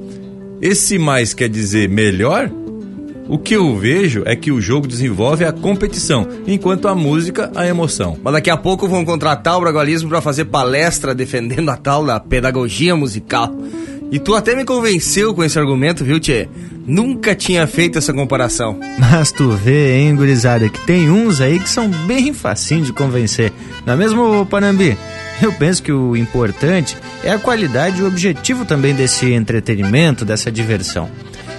[0.62, 2.50] esse mais quer dizer melhor?
[3.28, 7.66] O que eu vejo é que o jogo desenvolve a competição, enquanto a música a
[7.66, 8.18] emoção.
[8.22, 12.20] Mas daqui a pouco vão contratar o Bragualismo para fazer palestra defendendo a tal da
[12.20, 13.56] pedagogia musical.
[14.14, 16.48] E tu até me convenceu com esse argumento, viu, Tchê?
[16.86, 18.80] Nunca tinha feito essa comparação.
[19.00, 23.52] Mas tu vê, hein, gurizada, que tem uns aí que são bem facinhos de convencer.
[23.84, 24.96] Não é mesmo, Panambi?
[25.42, 30.52] Eu penso que o importante é a qualidade e o objetivo também desse entretenimento, dessa
[30.52, 31.10] diversão.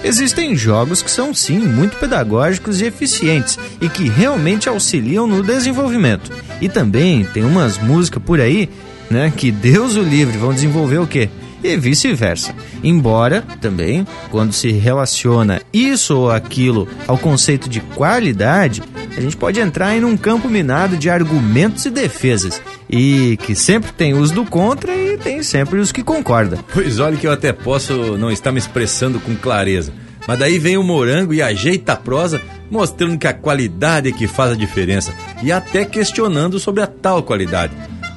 [0.01, 6.31] Existem jogos que são sim muito pedagógicos e eficientes e que realmente auxiliam no desenvolvimento.
[6.61, 8.69] E também tem umas músicas por aí,
[9.09, 11.29] né, que Deus o livre vão desenvolver o quê?
[11.65, 12.53] e vice-versa.
[12.83, 18.83] Embora, também, quando se relaciona isso ou aquilo ao conceito de qualidade,
[19.17, 23.91] a gente pode entrar em um campo minado de argumentos e defesas, e que sempre
[23.91, 26.59] tem os do contra e tem sempre os que concordam.
[26.73, 29.91] Pois olha que eu até posso não estar me expressando com clareza,
[30.27, 34.27] mas daí vem o morango e ajeita a prosa, mostrando que a qualidade é que
[34.27, 37.73] faz a diferença, e até questionando sobre a tal qualidade.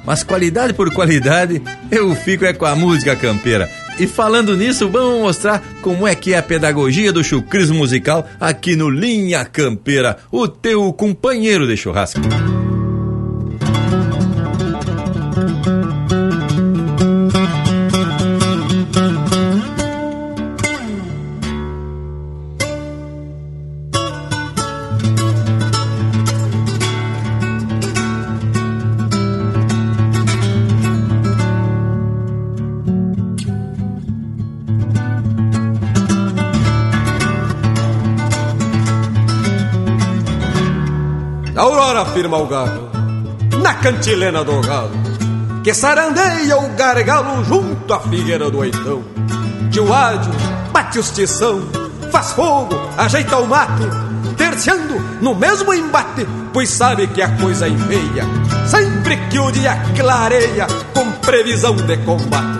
[0.08, 3.68] Mas qualidade por qualidade, eu fico é com a música campeira.
[3.98, 8.74] E falando nisso, vamos mostrar como é que é a pedagogia do chucrismo musical aqui
[8.74, 12.22] no Linha Campeira, o teu companheiro de churrasco.
[42.18, 42.48] Firma o
[43.62, 44.90] na cantilena do galo,
[45.62, 49.04] que sarandeia o gargalo junto à figueira do oitão.
[49.70, 50.32] Tio Ádio
[50.72, 51.62] bate os tição,
[52.10, 53.84] faz fogo, ajeita o mate,
[54.36, 58.24] terciando no mesmo embate, pois sabe que a coisa enveia,
[58.66, 62.58] sempre que o dia clareia, com previsão de combate.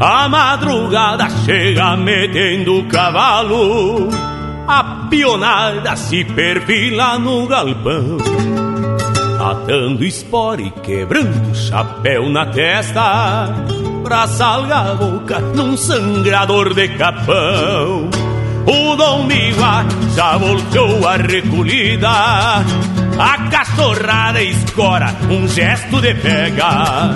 [0.00, 4.31] A madrugada chega metendo o cavalo
[4.72, 8.16] a pionada se perfila no galpão
[9.38, 13.54] Atando espora e quebrando chapéu na testa
[14.02, 18.10] Pra salgar a boca num sangrador de capão.
[18.66, 27.14] O Dom Miguel já voltou a recolhida A cachorrada escora um gesto de pega.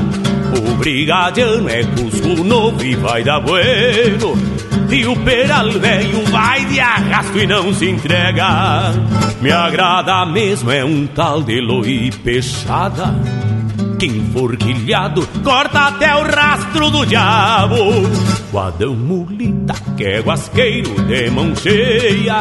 [0.58, 4.55] O brigadiano é cusco novo e vai dar bueno
[4.90, 8.92] e o peral velho vai de arrasto e não se entrega.
[9.40, 13.14] Me agrada mesmo é um tal de loi peixada.
[13.98, 17.76] Que enforquilhado corta até o rastro do diabo.
[18.52, 22.40] Guadão mulita que é guasqueiro de mão cheia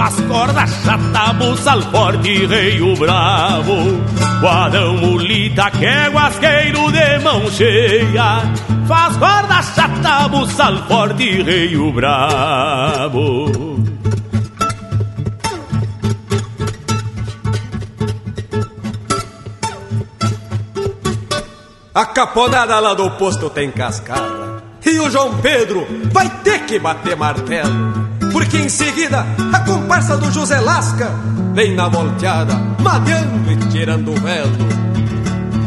[0.00, 4.00] Faz corda chata, buçal forte, rei bravo.
[4.40, 8.40] Guadão mulita que é guasqueiro de mão cheia
[8.88, 13.52] Faz corda chata, buçal forte, rei bravo.
[21.94, 27.14] A caponada lá do posto tem cascada E o João Pedro vai ter que bater
[27.14, 31.10] martelo porque em seguida a comparsa do José Lasca
[31.54, 34.50] vem na volteada, madeando e tirando o velo.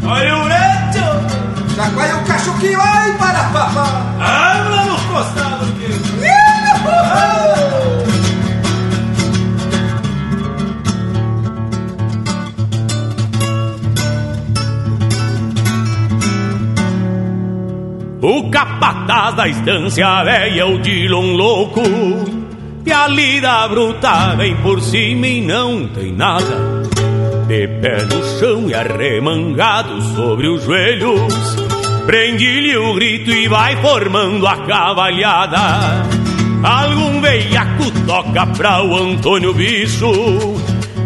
[0.04, 1.74] Olha o reto!
[1.74, 4.14] Chacoalha o cachuquinho, vai para papá!
[4.20, 6.14] Habla nos costados, que...
[18.26, 21.82] O capataz da estância é o Dilon louco
[22.86, 26.82] E a lida bruta vem por cima e não tem nada.
[27.46, 31.32] De pé no chão e arremangado sobre os joelhos
[32.06, 36.04] Prende-lhe o grito e vai formando a cavalhada.
[36.62, 40.10] Algum veiaco toca pra o Antônio Bicho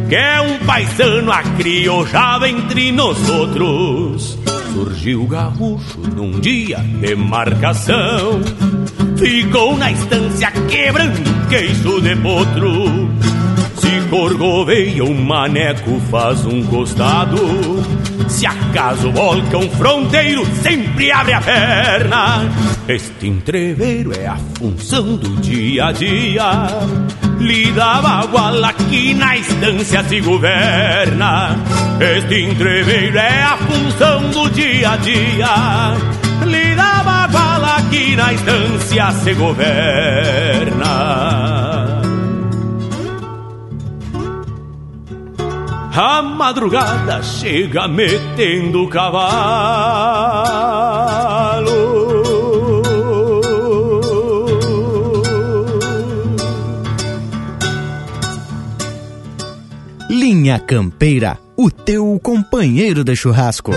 [0.09, 4.39] Que é um paisano acriojado entre nós outros.
[4.73, 8.41] Surgiu gaúcho num dia de marcação
[9.17, 13.09] Ficou na estância quebrando queixo de potro.
[13.77, 17.39] Se corgoveia um maneco faz um costado.
[18.29, 22.49] Se acaso volca um fronteiro sempre abre a perna.
[22.87, 26.69] Este entreveiro é a função do dia a dia.
[27.39, 31.57] Lida bagual aqui na estância se governa.
[32.01, 35.97] Este entreveiro é a função do dia a dia.
[36.45, 41.28] Lida bagual aqui na estância se governa
[46.01, 49.19] A madrugada chega metendo o cavalo
[60.09, 63.73] Linha Campeira, o teu companheiro de churrasco.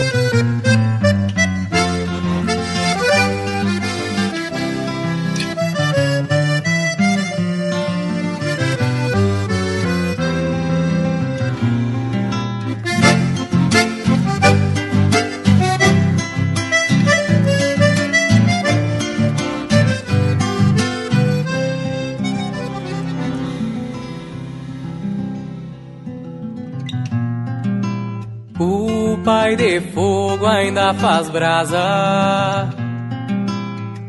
[29.79, 32.69] Fogo ainda faz brasa.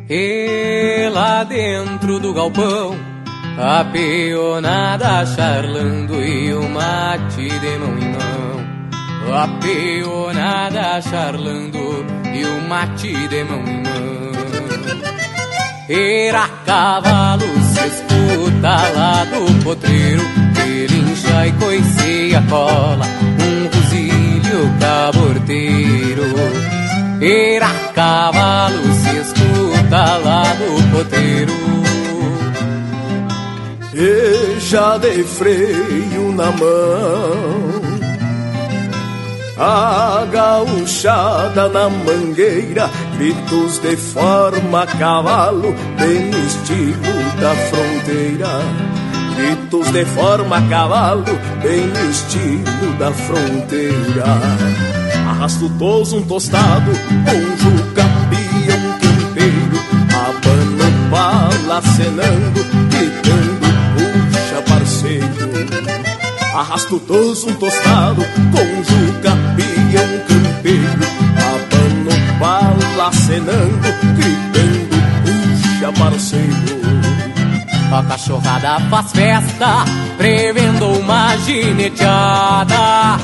[0.08, 2.96] E lá dentro do galpão,
[3.58, 8.32] a peonada charlando e o mate de mão em mão.
[9.34, 12.04] A peonada charlando
[12.34, 14.32] e o mate de mão em mão.
[15.88, 20.22] Era cavalo se escuta lá do potreiro,
[20.54, 23.04] relincha e coiceia cola,
[24.52, 26.22] fuzilho caborteiro.
[27.20, 31.52] Era cavalo se escuta lá do potreiro.
[33.94, 37.82] E já de freio na mão
[39.58, 49.01] a gauchada na mangueira, gritos de forma a cavalo, bem no estilo da fronteira.
[49.36, 51.24] Gritos de forma a cavalo,
[51.62, 54.24] bem no estilo da fronteira.
[55.30, 56.90] Arrasto toso um tostado,
[57.24, 58.76] conjo um campeiro,
[60.14, 62.60] abano bala acenando,
[62.90, 65.52] gritando, puxa parceiro.
[66.54, 68.22] Arrasto toso um tostado,
[68.52, 71.06] conjo um campeiro,
[71.38, 76.81] abano bala acenando, gritando, puxa parceiro.
[77.92, 79.84] A cachorrada faz festa,
[80.16, 83.18] prevendo uma gineteada.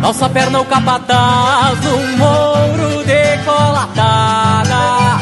[0.00, 5.18] Nossa perna o capataz num mouro decolatada.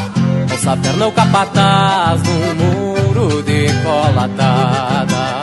[0.47, 5.41] Nossa perna o capataz num mouro decolatada.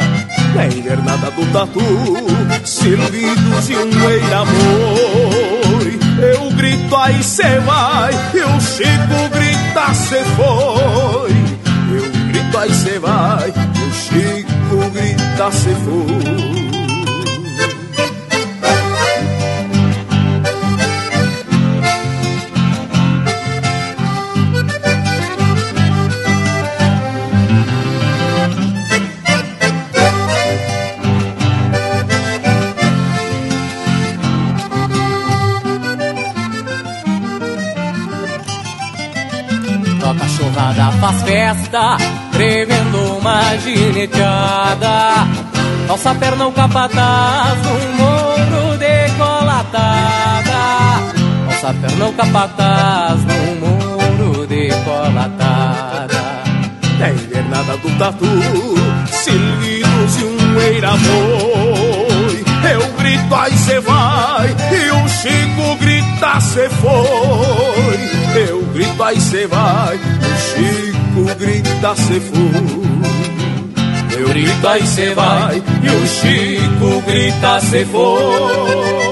[0.55, 1.81] Na invernada do tatu,
[2.65, 5.99] silvidos e um eira-boi.
[6.33, 11.38] Eu grito aí cê vai, e o Chico grita cê foi.
[12.49, 16.49] Grito aí cê vai, e o Chico grita cê foi.
[41.01, 41.97] Faz festa,
[42.39, 45.27] prevendo uma gineteada.
[45.89, 50.61] Nossa perna o capataz num mouro decolatada.
[51.47, 56.39] Nossa perna o capataz num mouro decolatada.
[57.01, 58.27] Na invernada do tatu,
[59.11, 61.58] silvidos e um eira-boi.
[63.09, 67.97] Grito aí cê vai, e o Chico grita cê foi.
[68.51, 70.01] Eu grito aí cê vai, o
[70.45, 72.37] Chico grita cê foi.
[74.21, 79.08] Eu grito aí cê vai, e o Chico grita cê foi.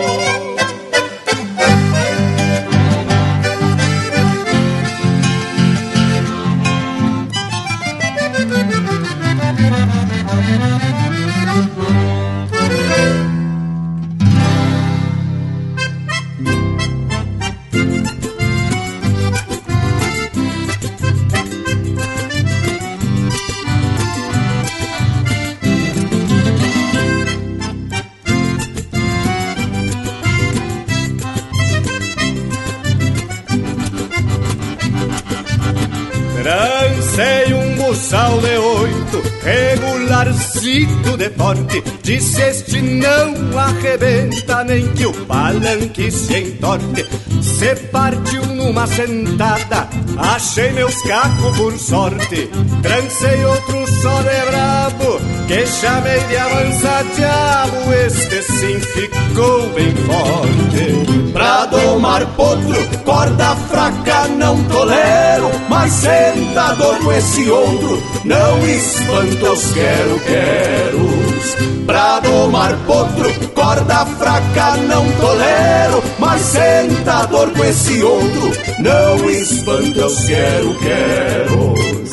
[40.66, 41.82] Regularcito de porte.
[42.02, 47.06] Disse este não arrebenta, nem que o palanque se entorte.
[47.40, 49.88] Se partiu numa sentada,
[50.18, 52.50] achei meus cacos por sorte.
[52.82, 57.92] Trancei outro só de brabo, que chamei de avança diabo.
[57.92, 61.32] Este sim ficou bem forte.
[61.32, 69.72] Pra domar potro, corda fraca não tolero, mas sentador com esse outro, não espanta os
[69.72, 71.56] quero-queros.
[71.84, 80.24] Pra domar potro, corda fraca não tolero, mas sentador com esse outro, não espanta os
[80.24, 82.05] quero-queros.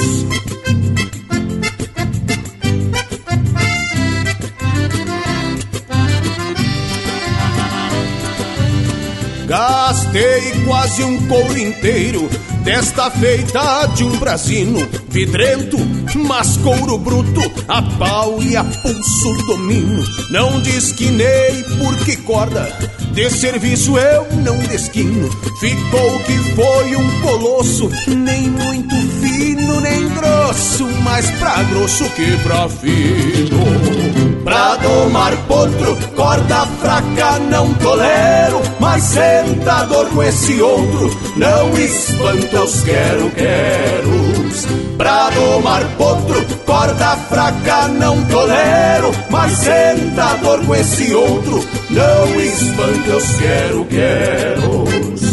[10.14, 12.30] Gastei quase um couro inteiro
[12.64, 15.76] desta feita de um brasino vidrento,
[16.28, 20.04] mas couro bruto, a pau e a pulso domino.
[20.30, 22.72] Não desquinei porque corda,
[23.12, 25.28] de serviço eu não desquino.
[25.60, 32.70] Ficou que foi um colosso, nem muito fino nem grosso, mas pra grosso que pra
[32.70, 34.33] fino.
[34.54, 42.84] Pra domar potro, corda fraca não tolero, mas sentador com esse outro, não espanta os
[42.84, 44.68] quero-queros.
[44.96, 53.36] Pra domar potro, corda fraca não tolero, mas sentador com esse outro, não espanta os
[53.38, 55.33] quero-queros.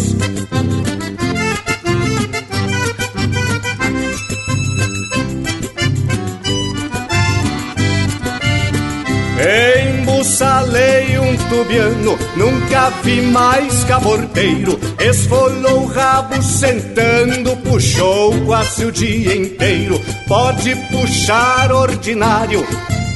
[10.70, 14.78] Embuçalei um tubiano, nunca vi mais caborteiro.
[15.00, 20.00] Esfolou o rabo sentando, puxou quase o dia inteiro.
[20.28, 22.64] Pode puxar ordinário,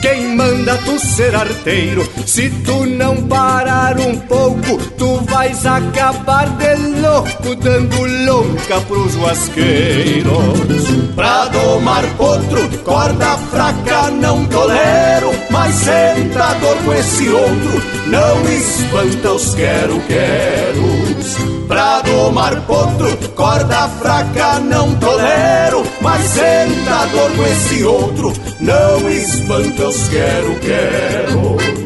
[0.04, 2.06] quem manda tu ser arteiro?
[2.26, 10.84] Se tu não parar um pouco, tu vais acabar de louco, dando louca pros guasqueiros.
[11.14, 19.54] Pra domar potro, corda fraca não tolero, mas sentador com esse outro, não espanta os
[19.54, 21.53] quero-queros.
[21.66, 30.08] Pra domar potro, corda fraca não tolero, mas sentador com esse outro, não espanta os
[30.08, 31.83] quero-queros.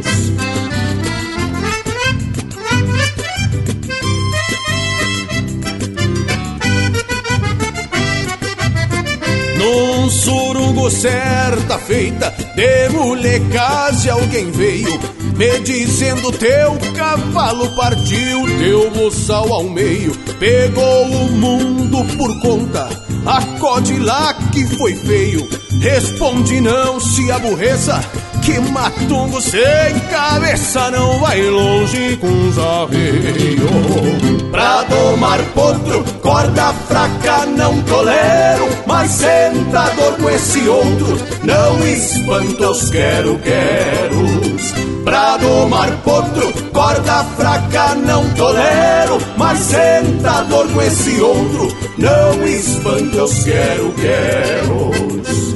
[10.08, 14.98] Num surungo certa feita de molecagem alguém veio
[15.36, 22.88] me dizendo teu cavalo partiu, teu moçal ao meio, pegou o mundo por conta,
[23.26, 25.46] acode lá que foi feio.
[25.78, 28.00] Responde não se aborreça,
[28.48, 34.40] que matungo sem cabeça não vai longe com os arreios.
[34.50, 42.88] Pra domar potro, corda fraca não tolero, mas sentador com esse outro, não espanta os
[42.88, 44.72] quero-queros.
[45.04, 51.68] Pra domar potro, corda fraca não tolero, mas sentador com esse outro,
[51.98, 55.47] não espanta os quero-queros.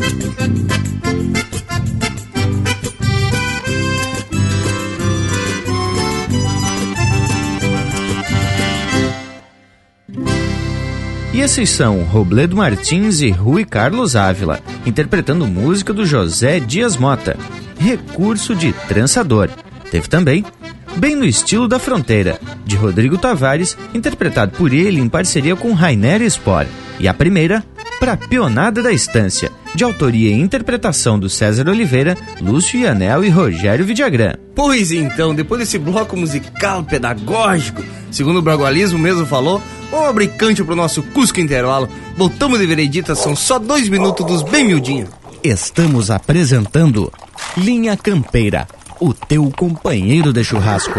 [11.33, 17.37] E esses são Robledo Martins e Rui Carlos Ávila, interpretando música do José Dias Mota,
[17.79, 19.49] Recurso de Trançador.
[19.91, 20.45] Teve também
[20.97, 26.21] Bem no Estilo da Fronteira, de Rodrigo Tavares, interpretado por ele em parceria com Rainer
[26.31, 26.67] Spor.
[27.01, 27.65] E a primeira,
[28.03, 33.87] Pra Pionada da Estância, de autoria e interpretação do César Oliveira, Lúcio Ianel e Rogério
[33.87, 34.33] Vidagrã.
[34.57, 37.81] Pois então, depois desse bloco musical pedagógico,
[38.11, 39.63] segundo o Bragualismo mesmo falou,
[40.37, 41.89] canto pro nosso Cusco Intervalo.
[42.17, 45.09] Voltamos de veredita, são só dois minutos dos bem miudinhos.
[45.45, 47.09] Estamos apresentando
[47.57, 48.67] Linha Campeira,
[48.99, 50.99] o teu companheiro de churrasco.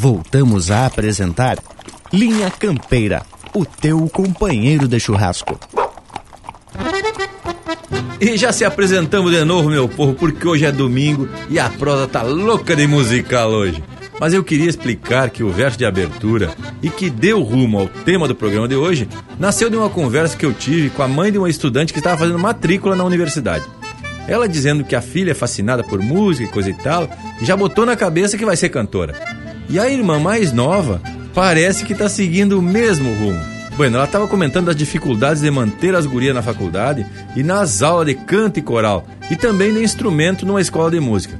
[0.00, 1.58] Voltamos a apresentar
[2.12, 5.58] Linha Campeira, o teu companheiro de churrasco.
[8.20, 12.06] E já se apresentamos de novo, meu povo, porque hoje é domingo e a prosa
[12.06, 13.82] tá louca de musical hoje.
[14.20, 18.28] Mas eu queria explicar que o verso de abertura e que deu rumo ao tema
[18.28, 21.38] do programa de hoje nasceu de uma conversa que eu tive com a mãe de
[21.38, 23.64] uma estudante que estava fazendo matrícula na universidade.
[24.28, 27.10] Ela dizendo que a filha é fascinada por música e coisa e tal,
[27.42, 29.47] e já botou na cabeça que vai ser cantora.
[29.68, 31.00] E a irmã mais nova
[31.34, 33.40] parece que está seguindo o mesmo rumo.
[33.76, 37.06] Bueno, ela estava comentando as dificuldades de manter as gurias na faculdade
[37.36, 41.38] e nas aulas de canto e coral, e também de instrumento numa escola de música.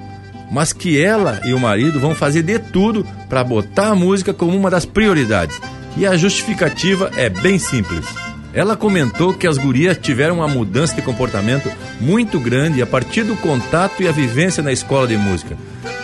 [0.51, 4.57] Mas que ela e o marido vão fazer de tudo para botar a música como
[4.57, 5.61] uma das prioridades.
[5.97, 8.07] E a justificativa é bem simples.
[8.55, 11.71] Ela comentou que as gurias tiveram uma mudança de comportamento
[12.01, 15.57] muito grande a partir do contato e a vivência na escola de música.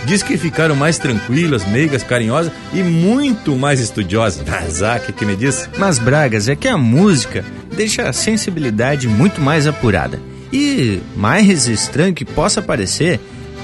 [0.07, 4.45] Diz que ficaram mais tranquilas, meigas, carinhosas e muito mais estudiosas.
[4.49, 5.69] Mas, ah, que, que me diz?
[5.79, 7.45] Mas, Bragas, é que a música
[7.75, 10.21] deixa a sensibilidade muito mais apurada.
[10.53, 13.19] E, mais estranho que possa parecer,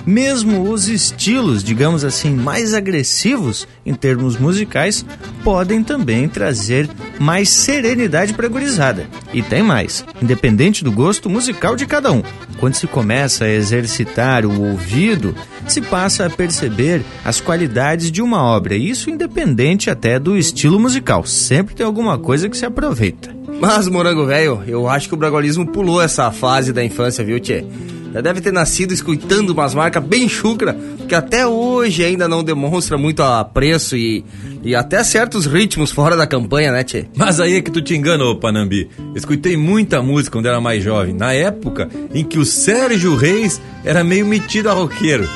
[0.07, 5.05] mesmo os estilos, digamos assim, mais agressivos em termos musicais,
[5.45, 6.89] podem também trazer
[7.19, 9.07] mais serenidade para a gurizada.
[9.33, 12.23] E tem mais, independente do gosto musical de cada um.
[12.59, 15.35] Quando se começa a exercitar o ouvido,
[15.67, 21.25] se passa a perceber as qualidades de uma obra, isso independente até do estilo musical.
[21.25, 23.35] Sempre tem alguma coisa que se aproveita.
[23.61, 27.65] Mas, morango velho, eu acho que o bragualismo pulou essa fase da infância, viu, Tchê?
[28.13, 30.77] Já deve ter nascido escutando umas marcas bem chucra,
[31.09, 34.25] que até hoje ainda não demonstra muito apreço e,
[34.65, 37.07] e até certos ritmos fora da campanha, né, Tchê?
[37.17, 38.89] Mas aí é que tu te engana, ô Panambi.
[39.15, 44.03] Escutei muita música quando era mais jovem, na época em que o Sérgio Reis era
[44.03, 45.29] meio metido a roqueiro.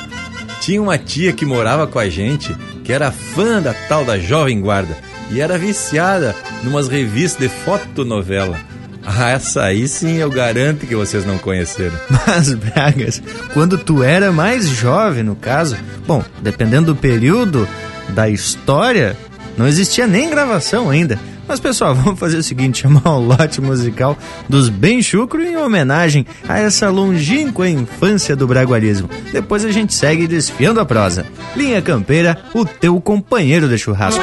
[0.60, 4.60] Tinha uma tia que morava com a gente, que era fã da tal da Jovem
[4.60, 4.96] Guarda,
[5.30, 8.58] e era viciada numas revistas de fotonovela.
[9.06, 11.94] Ah, essa aí sim eu garanto que vocês não conheceram.
[12.26, 15.76] Mas, Bragas, quando tu era mais jovem, no caso,
[16.06, 17.68] bom, dependendo do período
[18.10, 19.16] da história,
[19.56, 21.18] não existia nem gravação ainda.
[21.46, 24.16] Mas, pessoal, vamos fazer o seguinte: chamar o lote musical
[24.48, 29.08] dos Bem Chucro em homenagem a essa longínqua infância do bragualismo.
[29.32, 31.26] Depois a gente segue desfiando a prosa.
[31.54, 34.22] Linha Campeira, o teu companheiro de churrasco.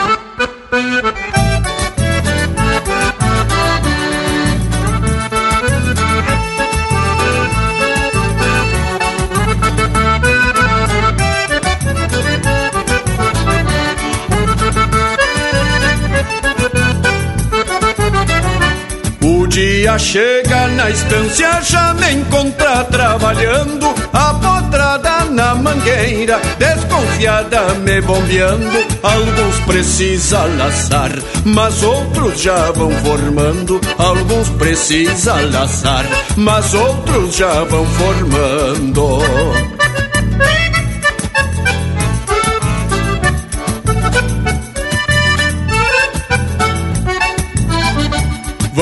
[19.98, 28.86] Chega na estância, já me encontra trabalhando, apodrada na mangueira, desconfiada me bombeando.
[29.04, 31.12] Alguns precisa laçar,
[31.46, 33.82] mas outros já vão formando.
[33.98, 39.81] Alguns precisa laçar, mas outros já vão formando.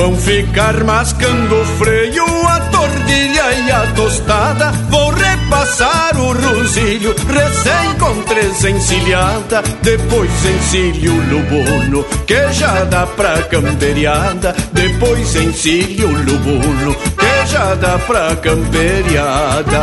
[0.00, 4.72] Vão ficar mascando o freio, a tordilha e a tostada.
[4.88, 9.62] Vou repassar o rosilho, recém com três encilhada.
[9.82, 14.56] Depois encilho o lubuno, que já dá pra camperiada.
[14.72, 19.80] Depois encilho o lubuno, que já dá pra camperiada.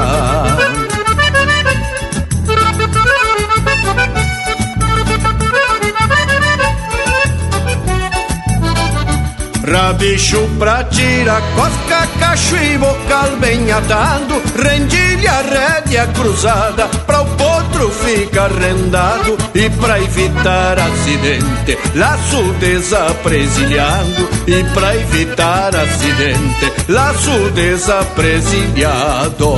[9.67, 17.89] Rabicho pra tirar cosca, cacho e bocal bem atado Rendilha, rédea cruzada Pra o potro
[17.89, 29.57] ficar rendado E pra evitar acidente Laço desapresilhado E pra evitar acidente Laço desapresilhado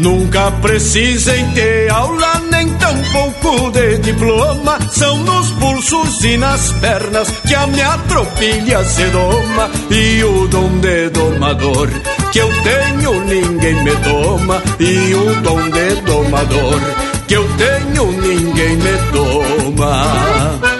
[0.00, 4.78] Nunca precisei ter aula, nem tampouco de diploma.
[4.90, 9.70] São nos pulsos e nas pernas que a minha tropilha se doma.
[9.90, 11.88] E o dom de domador
[12.32, 16.80] que eu tenho ninguém me doma e o dom de domador
[17.28, 20.79] que eu tenho ninguém me doma.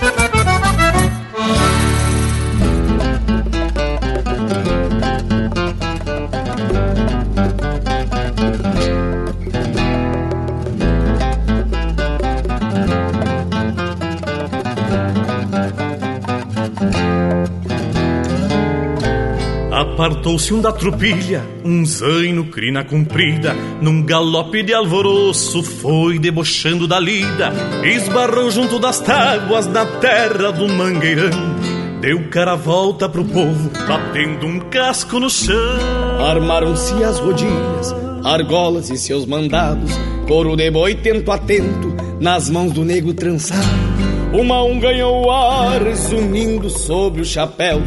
[20.21, 26.99] Apartou-se um da tropilha, um zaino crina comprida, num galope de alvoroço foi debochando da
[26.99, 27.51] lida,
[27.83, 31.55] esbarrou junto das tábuas na terra do mangueirão.
[32.01, 35.55] Deu cara a volta pro povo, batendo um casco no chão.
[36.29, 37.91] Armaram-se as rodilhas,
[38.23, 39.91] argolas e seus mandados,
[40.27, 43.65] couro de boi tento a tento, nas mãos do nego trançado.
[44.31, 47.81] Uma um ganhou o ar, sumindo sobre o chapéu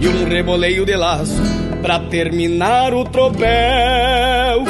[0.00, 4.64] e um reboleio de laço pra terminar o tropel.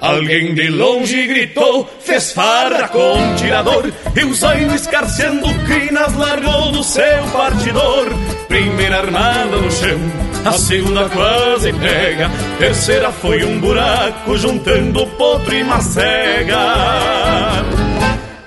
[0.00, 6.72] Alguém de longe gritou, fez farra com um tirador, e o zaino escarceando crinas largou
[6.72, 8.06] do seu partidor.
[8.48, 10.00] Primeira armada no chão,
[10.44, 16.56] a segunda quase pega, terceira foi um buraco juntando potro e macega.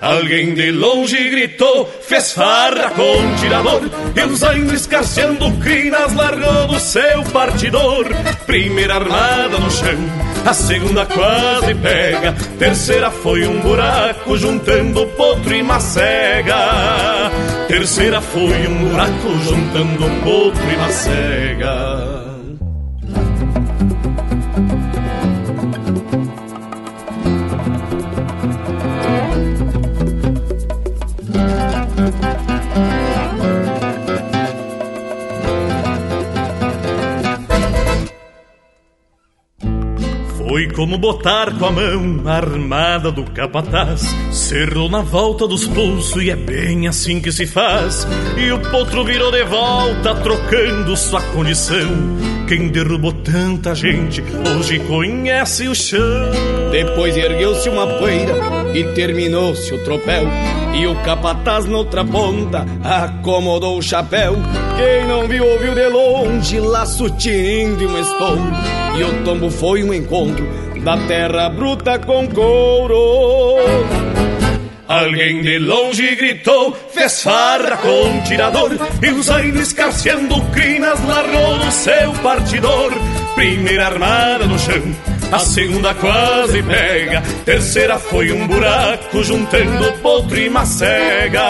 [0.04, 3.84] Alguém de longe gritou, fez farra com um tirador.
[4.14, 8.08] E o zaino escarceando crinas largou do seu partidor.
[8.46, 9.98] Primeira armada no chão,
[10.46, 12.36] a segunda quase pega.
[12.60, 17.32] Terceira foi um buraco juntando potro e macega.
[17.70, 22.13] Terceira foi um buraco juntando potro e macega
[40.64, 44.02] Foi como botar com a mão a armada do capataz.
[44.32, 48.08] Cerrou na volta dos pulsos e é bem assim que se faz.
[48.38, 51.90] E o potro virou de volta trocando sua condição.
[52.48, 54.24] Quem derrubou tanta gente
[54.56, 56.32] hoje conhece o chão.
[56.72, 58.34] Depois ergueu-se uma poeira
[58.74, 60.24] e terminou-se o tropel.
[60.74, 64.38] E o capataz noutra ponta acomodou o chapéu.
[64.78, 68.42] Quem não viu ouviu de longe laço tinindo e um estouro
[68.98, 70.48] E o tombo foi um encontro
[70.84, 73.58] da terra bruta com couro.
[74.88, 78.70] Alguém de longe gritou, fez farra com um tirador
[79.02, 82.92] E o zaino escarceando crinas largou do seu partidor
[83.34, 84.84] Primeira armada no chão,
[85.32, 91.42] a segunda quase pega Terceira foi um buraco juntando potro e macega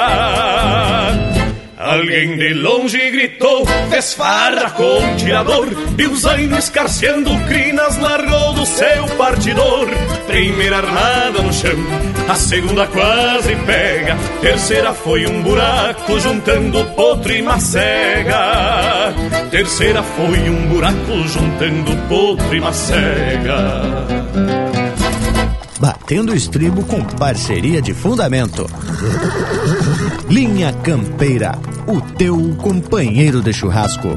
[1.84, 8.54] Alguém de longe gritou, fez farra com um tirador E o zaino escarceando crinas largou
[8.54, 9.90] do seu partidor.
[10.26, 11.76] Primeira armada no chão,
[12.30, 19.14] a segunda quase pega Terceira foi um buraco juntando potro e macega.
[19.52, 24.04] Terceira foi um buraco juntando potro e macega
[25.84, 28.66] Batendo estribo com parceria de fundamento.
[30.30, 34.08] Linha Campeira, o teu companheiro de churrasco.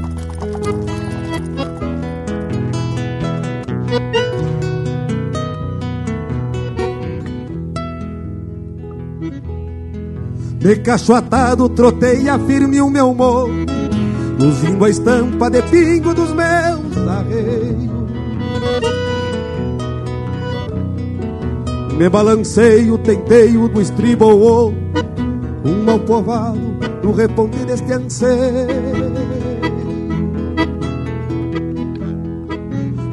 [10.59, 13.51] De cacho atado, troteia firme o meu morro,
[14.39, 18.96] luzindo a estampa de pingo dos meus arreios.
[21.97, 24.71] Me balanceio, tenteio do estribo ou
[25.65, 28.37] um mal covado no reponte deste anseio.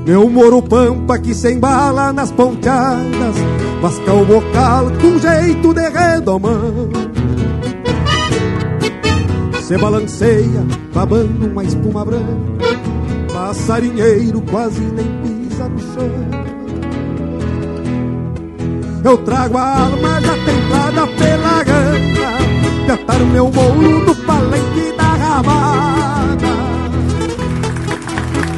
[0.07, 3.37] Meu moro pampa que se embala nas ponteadas,
[3.81, 6.91] masca o bocal com jeito de redomão.
[9.63, 10.63] Se balanceia,
[10.93, 12.67] babando uma espuma branca,
[13.33, 16.54] passarinheiro quase nem pisa no chão.
[19.05, 26.55] Eu trago a alma já templada pela gana De meu mouro no palenque da ramada.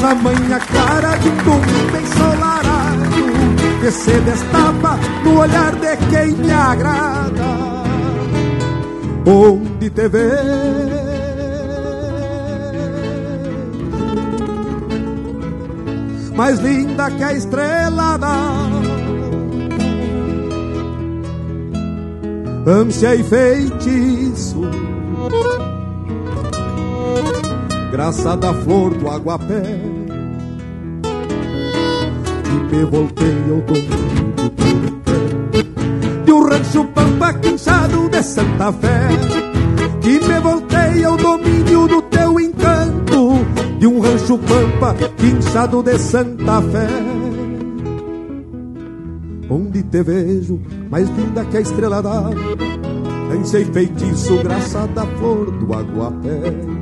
[0.01, 6.53] Na manhã clara de um domingo ensolarado, que se destapa no olhar de quem me
[6.53, 7.67] agrada.
[9.27, 10.97] Onde te vê
[16.37, 18.86] mais linda que a estrela da
[22.67, 24.63] ânsia e feitiço,
[27.93, 29.63] graça da flor do aguapé,
[32.45, 34.47] e me voltei ao domínio do
[36.25, 39.09] de um rancho pampa quinchado de Santa Fé,
[40.01, 43.47] que me voltei ao domínio do teu encanto,
[43.79, 47.26] de um rancho pampa quinchado de Santa Fé.
[49.91, 50.61] Te vejo
[50.91, 52.35] mais linda que a estrela d'alva,
[53.29, 56.76] Lancei feitiço, graça da flor do aguapé.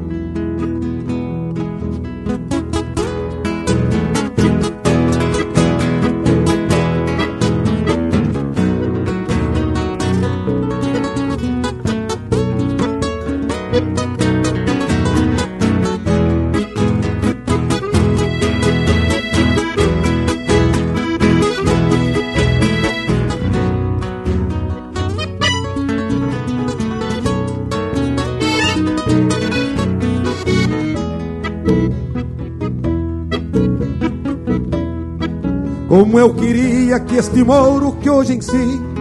[36.14, 38.94] Como eu queria que este mouro que hoje ensino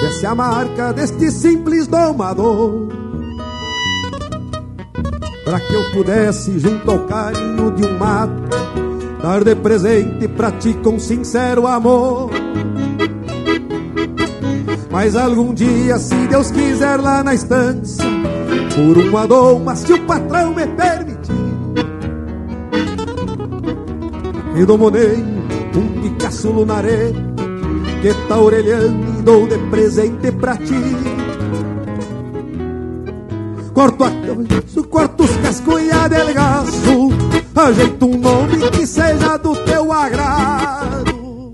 [0.00, 2.88] tivesse a marca deste simples domador.
[5.44, 8.42] Para que eu pudesse, junto ao carinho de um mato,
[9.22, 12.30] dar de presente pra ti com sincero amor.
[14.90, 18.02] Mas algum dia, se Deus quiser lá na estância,
[18.74, 21.34] por uma doma, se o patrão me permitir,
[24.56, 25.22] e domonei
[25.76, 26.13] um
[26.44, 27.12] Picasso lunaré
[28.02, 30.74] que tá orelhando e dou de presente pra ti.
[33.72, 34.10] Corto a
[34.88, 37.08] corto os cascunha delgaço,
[37.56, 41.52] ajeito um nome que seja do teu agrado.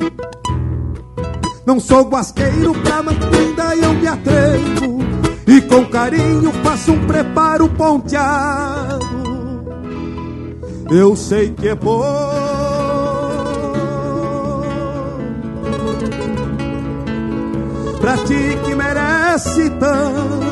[1.65, 4.99] Não sou guasqueiro pra mantida e eu me atrevo,
[5.47, 9.21] e com carinho faço um preparo ponteado.
[10.91, 12.70] Eu sei que é bom
[18.01, 20.51] pra ti que merece tanto.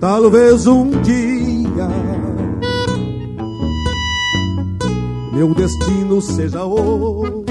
[0.00, 1.88] Talvez um dia
[5.34, 7.44] meu destino seja outro.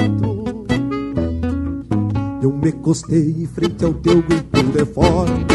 [2.41, 5.52] Eu me costei frente ao teu grito de fora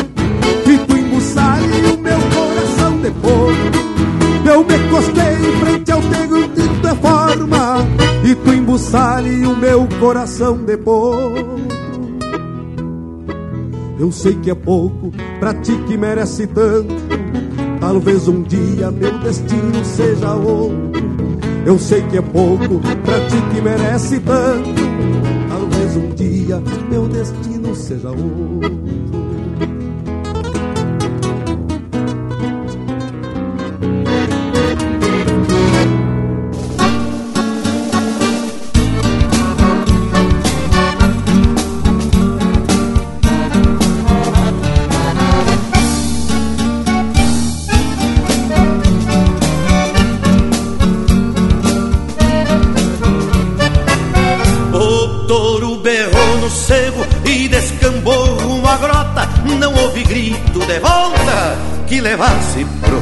[8.88, 10.78] embuçale o meu coração de
[13.98, 16.94] Eu sei que é pouco pra ti que merece tanto.
[17.80, 20.92] Talvez um dia meu destino seja outro.
[21.66, 24.70] Eu sei que é pouco pra ti que merece tanto.
[25.48, 28.77] Talvez um dia meu destino seja outro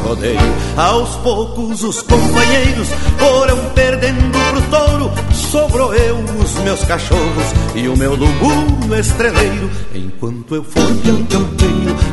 [0.07, 0.39] rodeio.
[0.77, 2.89] Aos poucos os companheiros
[3.19, 5.11] foram perdendo pro touro.
[5.33, 9.71] Sobrou eu, os meus cachorros e o meu lubuno estreleiro.
[9.95, 11.47] Enquanto eu for peito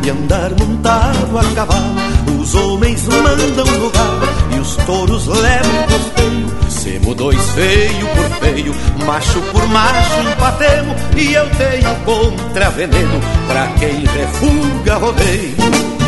[0.05, 4.19] e andar montado a cavalo, os homens mandam lugar
[4.55, 6.53] e os touros levam costeio.
[6.69, 8.73] Semo dois feio por feio,
[9.05, 16.02] macho por macho empatemo E eu tenho contra veneno pra quem refuga rodeio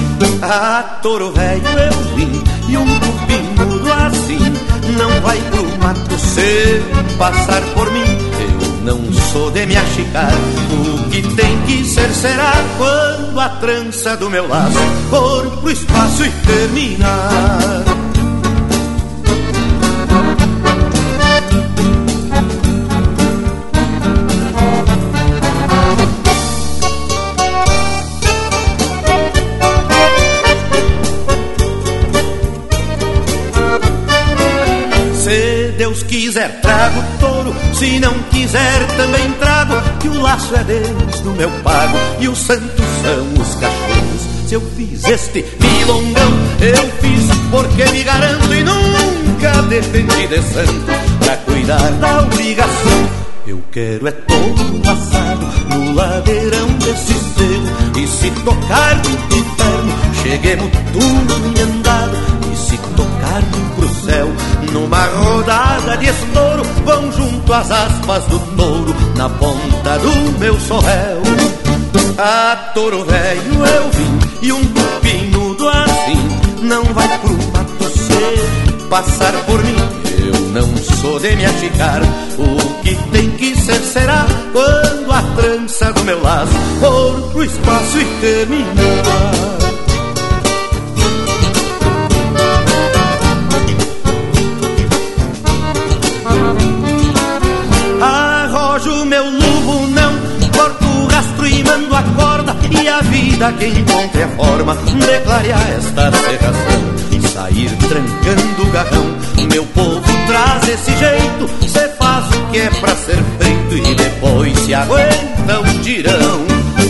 [0.46, 3.56] a toro velho eu vi e um cupim
[4.06, 4.40] assim
[4.98, 6.82] Não vai pro mato se
[7.18, 8.04] passar por mim.
[8.04, 10.32] Eu não sou de me achicar.
[10.72, 14.78] O que tem que ser será Quando a trança do meu laço
[15.10, 17.95] For pro espaço e terminar
[37.78, 39.76] Se não quiser, também trago.
[40.00, 44.22] Que o laço é Deus do meu pago e os santos são os cachorros.
[44.48, 46.32] Se eu fiz este milongão,
[46.62, 50.86] eu fiz porque me garanto e nunca defendi de santo
[51.20, 53.26] pra cuidar da obrigação.
[53.48, 59.94] Eu quero é todo assado no ladeirão desse selo E se tocar no inferno,
[60.24, 62.18] cheguemos tudo em andado
[62.52, 63.44] E se tocar
[63.76, 64.28] pro céu,
[64.76, 71.22] numa rodada de estouro Vão junto às aspas do touro, na ponta do meu sorréu
[72.18, 74.64] A touro velho eu vim e um
[75.56, 76.30] do assim
[76.62, 78.88] Não vai pro mato ser.
[78.90, 79.76] Passar por mim
[80.20, 82.02] Eu não sou de me achicar.
[82.38, 87.98] O que tem que ser será Quando a trança do meu laço For pro espaço
[87.98, 89.55] e terminar
[103.36, 109.18] vida que encontre a forma de clarear esta serração E sair trancando o garrão.
[109.52, 114.58] Meu povo traz esse jeito Cê faz o que é pra ser feito E depois
[114.60, 116.46] se aguenta o tirão.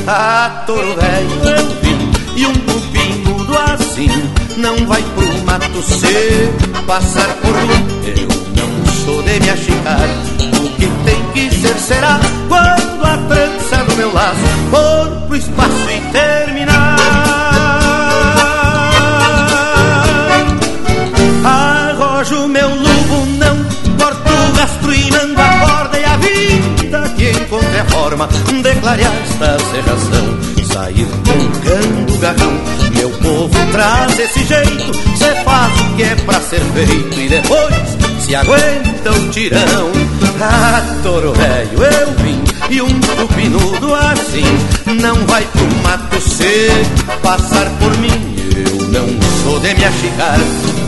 [0.08, 4.10] A touro velho eu vim E um cupim mudo assim
[4.58, 10.08] Não vai pro mato se passar por mim Eu não sou de me achicar
[10.62, 13.55] O que tem que ser será Quando a trança
[13.98, 14.40] meu laço
[14.70, 16.96] For pro espaço e terminar.
[21.44, 23.56] Arrojo meu luvo, não
[23.98, 28.76] corto o rastro e mando a corda E a vida que encontre a forma de
[28.82, 30.40] clarear esta serração
[30.74, 32.54] Sair trancando o garrão
[32.96, 38.06] Meu povo traz esse jeito Cê faz o que é pra ser feito E depois
[38.26, 39.92] se aguenta o tirão.
[40.42, 44.44] Ah, touro velho eu vim E um tupinudo assim
[45.02, 49.08] Não vai pro mato seco Passar por mim Eu não
[49.44, 50.40] sou de me achicar.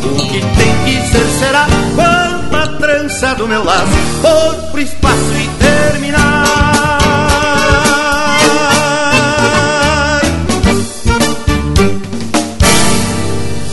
[0.03, 3.91] O que tem que ser será Quando a trança do meu laço
[4.21, 6.47] For pro espaço e terminar.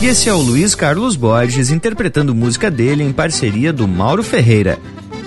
[0.01, 4.77] E esse é o Luiz Carlos Borges interpretando música dele em parceria do Mauro Ferreira,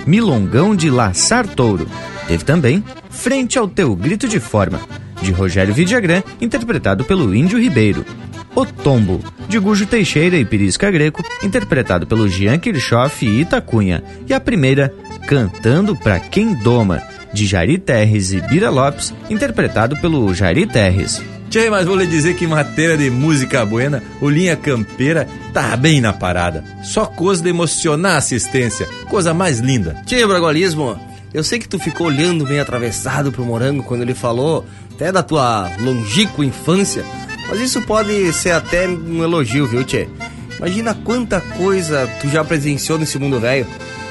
[0.07, 1.89] Milongão de Laçar Touro.
[2.29, 4.79] Teve também Frente ao Teu Grito de Forma,
[5.23, 8.05] de Rogério Vidagrã, interpretado pelo Índio Ribeiro.
[8.55, 14.05] O Tombo, de Gujo Teixeira e Pirisca Greco, interpretado pelo Jean Kirchhoff e Itacunha.
[14.27, 14.95] E a primeira,
[15.27, 17.03] Cantando Pra Quem Doma,
[17.33, 21.23] de Jari Terres e Bira Lopes, interpretado pelo Jari Terres.
[21.49, 25.75] Tchê, mas vou lhe dizer que em matéria de música buena, o Linha Campeira tá
[25.77, 26.63] bem na parada.
[26.83, 29.97] Só coisa de emocionar a assistência, coisa mais linda.
[30.05, 31.01] Tchê, Bragualismo,
[31.39, 35.23] eu sei que tu ficou olhando bem atravessado pro Morango quando ele falou até da
[35.23, 37.05] tua longínqua infância,
[37.49, 40.09] mas isso pode ser até um elogio, viu, Tchê?
[40.59, 43.69] Imagina quanta coisa tu já presenciou nesse mundo velho.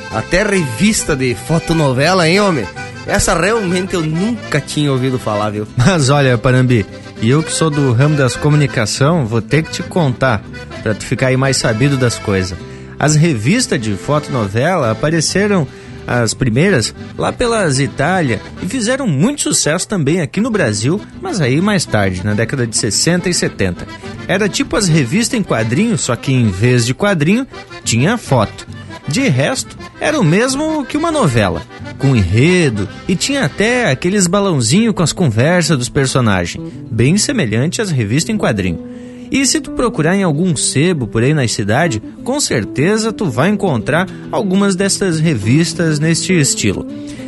[0.09, 2.65] Até revista de fotonovela, hein, homem?
[3.05, 5.67] Essa realmente eu nunca tinha ouvido falar, viu?
[5.75, 6.85] Mas olha, Parambi,
[7.21, 10.41] e eu que sou do ramo das comunicação, vou ter que te contar,
[10.81, 12.57] para tu ficar aí mais sabido das coisas.
[12.97, 15.67] As revistas de fotonovela apareceram
[16.07, 21.59] as primeiras lá pelas Itália e fizeram muito sucesso também aqui no Brasil, mas aí
[21.59, 23.85] mais tarde, na década de 60 e 70.
[24.27, 27.45] Era tipo as revistas em quadrinho, só que em vez de quadrinho
[27.83, 28.65] tinha foto.
[29.07, 31.61] De resto, era o mesmo que uma novela,
[31.97, 36.61] com enredo e tinha até aqueles balãozinhos com as conversas dos personagens,
[36.91, 38.97] bem semelhante às revistas em quadrinho.
[39.31, 43.49] E se tu procurar em algum sebo por aí na cidade, com certeza tu vai
[43.49, 46.85] encontrar algumas dessas revistas neste estilo.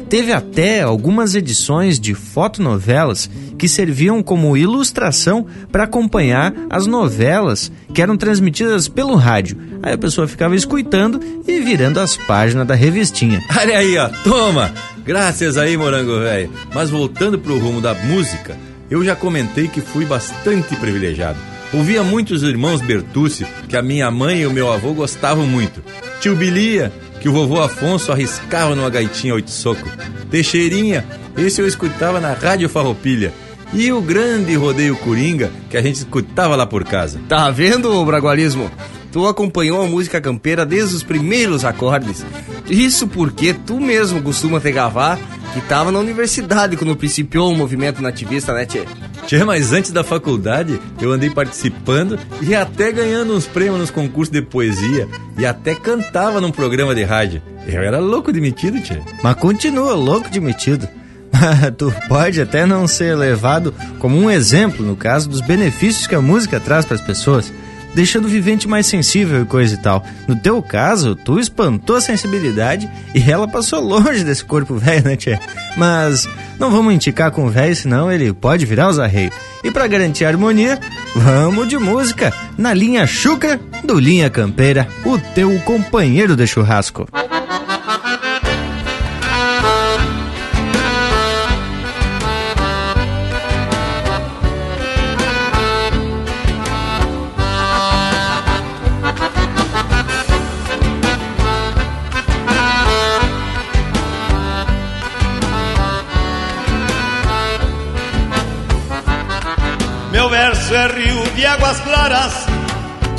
[0.09, 8.01] Teve até algumas edições de fotonovelas que serviam como ilustração para acompanhar as novelas que
[8.01, 9.57] eram transmitidas pelo rádio.
[9.83, 13.43] Aí a pessoa ficava escutando e virando as páginas da revistinha.
[13.55, 14.73] Olha aí, ó, toma!
[15.05, 16.51] Graças aí, morango velho.
[16.73, 18.57] Mas voltando pro rumo da música,
[18.89, 21.48] eu já comentei que fui bastante privilegiado.
[21.71, 25.83] Ouvia muitos irmãos Bertucci, que a minha mãe e o meu avô gostavam muito.
[26.19, 26.91] Tio Bilia,
[27.21, 29.87] que o vovô Afonso arriscava numa gaitinha oito soco.
[30.31, 31.05] Teixeirinha,
[31.37, 33.31] esse eu escutava na Rádio Farroupilha.
[33.71, 37.19] E o grande rodeio Coringa, que a gente escutava lá por casa.
[37.29, 38.71] Tá vendo, Bragualismo?
[39.11, 42.25] Tu acompanhou a música campeira desde os primeiros acordes.
[42.69, 45.19] Isso porque tu mesmo costuma te gavar
[45.53, 48.83] que tava na universidade quando principiou o movimento nativista, né, Tchê?
[49.25, 54.31] Tchê, mas antes da faculdade eu andei participando e até ganhando uns prêmios nos concursos
[54.31, 55.07] de poesia
[55.37, 57.41] e até cantava num programa de rádio.
[57.67, 59.01] Eu era louco de metido, tia.
[59.23, 60.87] Mas continua louco de metido.
[61.77, 66.21] tu pode até não ser levado como um exemplo no caso dos benefícios que a
[66.21, 67.53] música traz para as pessoas,
[67.99, 70.05] deixando o vivente mais sensível e coisa e tal.
[70.25, 75.17] No teu caso, tu espantou a sensibilidade e ela passou longe desse corpo velho, né,
[75.17, 75.37] tia?
[75.75, 76.25] Mas
[76.57, 79.33] não vamos indicar com o velho, senão ele pode virar os arreios.
[79.65, 80.79] E para garantir a harmonia,
[81.13, 87.05] vamos de música na linha Chucra do Linha Campeira, o teu companheiro de churrasco.
[87.13, 87.38] Meu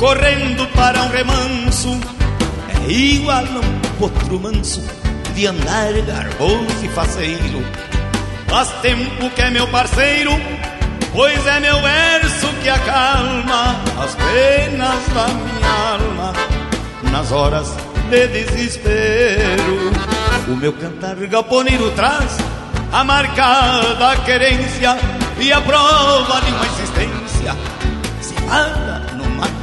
[0.01, 1.99] correndo para um remanso.
[2.73, 4.83] É igual a um potro manso,
[5.35, 7.63] de andar garboso e faceiro.
[8.47, 10.31] Faz tempo que é meu parceiro,
[11.13, 16.33] pois é meu verso que acalma as penas da minha alma
[17.11, 17.71] nas horas
[18.09, 19.91] de desespero.
[20.47, 22.37] O meu cantar galponeiro traz
[22.91, 24.97] a marca da querência
[25.39, 27.55] e a prova de uma existência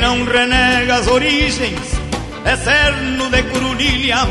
[0.00, 2.00] Não renega as origens
[2.44, 4.26] é cerno de curulilha,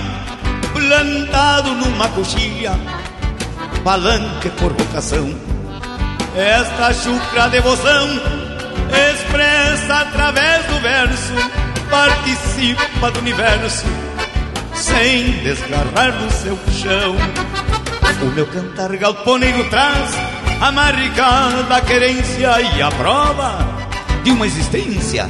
[0.74, 2.72] plantado numa coxilha,
[3.84, 5.34] palanque por vocação.
[6.36, 8.08] Esta chucra devoção
[9.14, 11.34] expressa através do verso,
[11.90, 13.86] participa do universo,
[14.74, 17.16] sem desgarrar do seu chão.
[18.22, 20.14] O meu cantar galponeiro traz
[20.60, 23.60] a marca da querência e a prova
[24.24, 25.30] de uma existência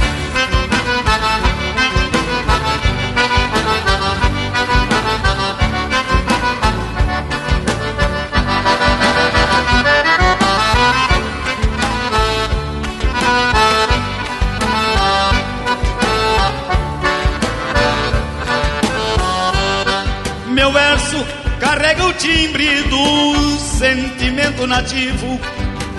[24.67, 25.39] Nativo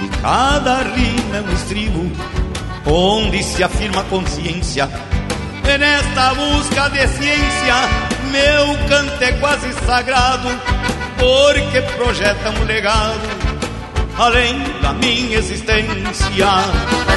[0.02, 2.12] e cada rima é um estribo
[2.86, 4.89] onde se afirma consciência.
[5.64, 7.74] E nesta busca de ciência,
[8.30, 10.48] meu canto é quase sagrado,
[11.18, 13.43] porque projeta um legado
[14.18, 16.47] além da minha existência.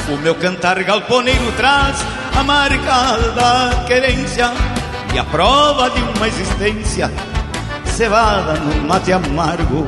[0.10, 1.98] O meu cantar galponeiro traz
[2.38, 4.52] a marca da querência
[5.14, 7.12] e a prova de uma existência
[7.86, 9.88] cevada no mate amargo.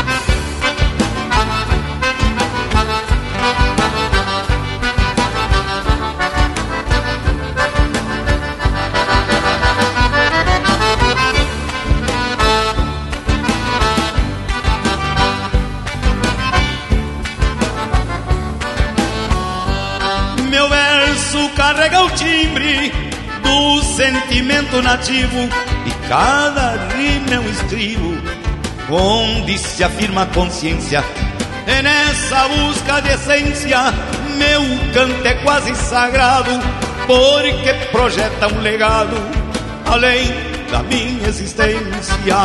[22.15, 22.91] Timbre
[23.43, 25.49] do sentimento nativo
[25.85, 28.17] e cada rima é um estribo
[28.89, 31.03] onde se afirma a consciência.
[31.67, 33.77] E nessa busca de essência,
[34.37, 34.61] meu
[34.93, 36.51] canto é quase sagrado,
[37.07, 39.15] porque projeta um legado
[39.85, 40.27] além
[40.71, 42.35] da minha existência.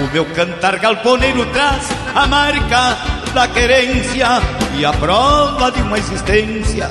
[0.00, 2.96] O meu cantar galponeiro traz a marca
[3.34, 4.40] da querência
[4.76, 6.90] e a prova de uma existência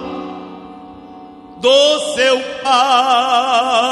[1.61, 3.90] do seu pago.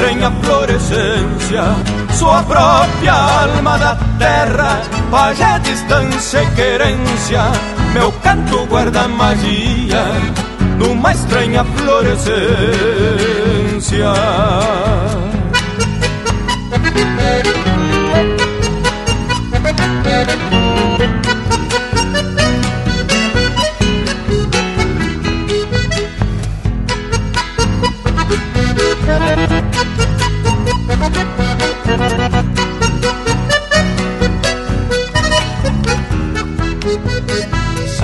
[0.00, 1.62] Estranha florescência.
[2.14, 7.42] Sou a própria alma da terra, pajé, distância e querência.
[7.92, 10.02] Meu canto guarda magia
[10.78, 12.40] de uma estranha florescência.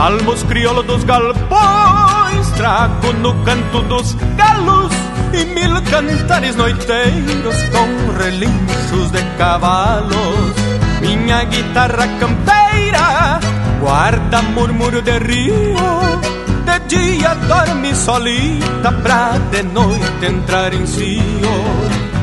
[0.07, 4.93] Salmos crioulo dos galpões, trago no canto dos galos
[5.33, 10.55] e mil cantares noiteiros com relinchos de cavalos.
[11.01, 13.41] Minha guitarra campeira
[13.81, 15.74] guarda murmúrio de rio,
[16.65, 21.57] de dia dorme solita pra de noite entrar em cio.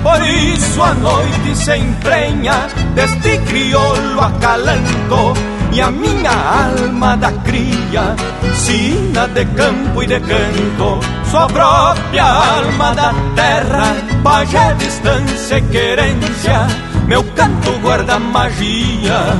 [0.01, 2.65] Por isso a noite se emprenha
[2.95, 5.32] deste crioulo acalanto
[5.73, 8.15] e a minha alma da cria,
[8.53, 10.99] sina de campo e de canto,
[11.31, 16.67] sua própria alma da terra, pajé, distância e querência,
[17.07, 19.35] meu canto guarda magia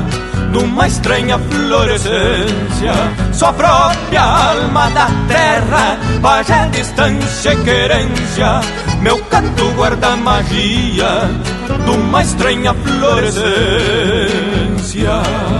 [0.52, 2.94] de uma estranha florescência,
[3.32, 8.60] sua própria alma da terra, pajé, distância e querência,
[9.02, 11.30] meu canto guarda magia
[11.86, 15.53] de uma estranha florescência.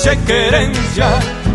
[0.00, 1.06] Distância e querência,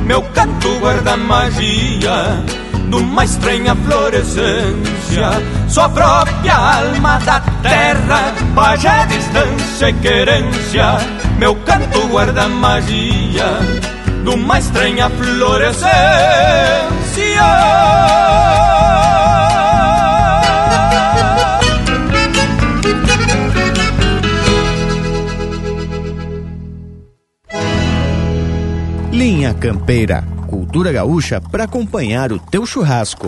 [0.05, 2.43] meu canto guarda magia
[2.89, 5.29] de uma estranha florescência.
[5.67, 10.97] Sua própria alma da terra, pajé, distância e querência,
[11.39, 13.57] meu canto guarda magia
[14.23, 15.95] de uma estranha florescência.
[29.59, 33.27] Campeira, cultura gaúcha para acompanhar o teu churrasco.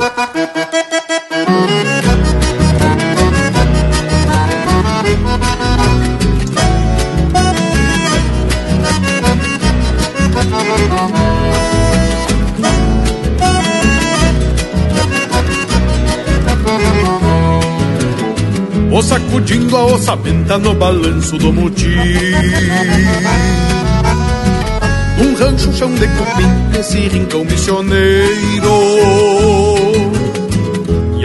[18.91, 21.95] O sacudindo a ossamenta no balanço do motim
[25.39, 28.67] Rancho, chão de cupim, esse rincão missioneiro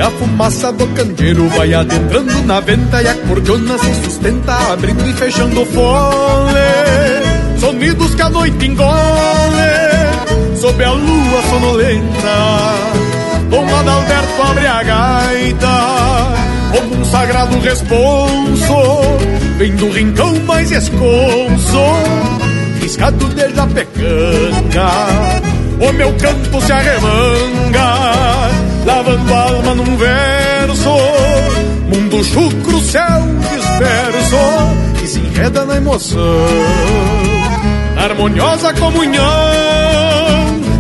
[0.03, 5.13] a fumaça do candeeiro vai adentrando na venta e a cordiona se sustenta, abrindo e
[5.13, 7.61] fechando fole.
[7.61, 8.91] Sonidos que a noite engole,
[10.61, 12.73] sob a lua sonolenta.
[13.49, 15.69] Dom Adalberto abre a gaita,
[16.73, 18.75] como um sagrado responso,
[19.59, 21.79] vem do rincão mais esconso,
[22.83, 24.91] riscado desde a pecanga.
[25.81, 28.51] O meu canto se arremanga
[28.85, 30.91] lavando alma num verso,
[31.89, 34.37] mundo chucro, céu disperso,
[34.99, 36.21] que se enreda na emoção,
[37.97, 39.23] harmoniosa comunhão,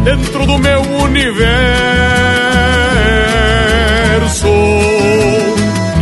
[0.04, 1.52] dentro do meu universo.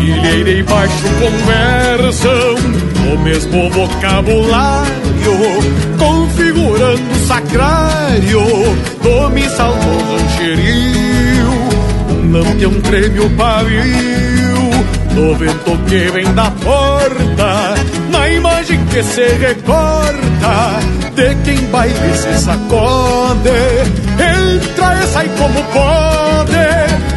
[0.01, 2.55] Ilheira e baixo conversam
[3.13, 5.10] o mesmo vocabulário,
[5.99, 8.43] configurando o sacrário
[9.03, 11.11] do missal do rancherio
[12.31, 14.51] lampião treme pavio
[15.15, 17.75] do vento que vem da porta,
[18.11, 20.81] na imagem que se recorta
[21.15, 23.51] de quem baile se sacode.
[24.13, 26.69] Entra e sai como pode,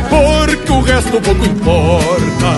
[0.10, 2.52] porque o resto pouco importa.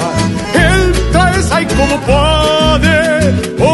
[0.56, 3.66] Entra e sai como pode,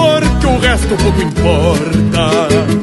[0.91, 2.80] porque o resto pouco importa.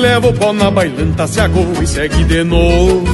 [0.00, 3.04] Se eleva o pó na bailanta, se agou e segue de novo.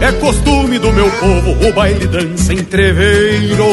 [0.00, 3.64] É costume do meu povo o baile dança entreveiro.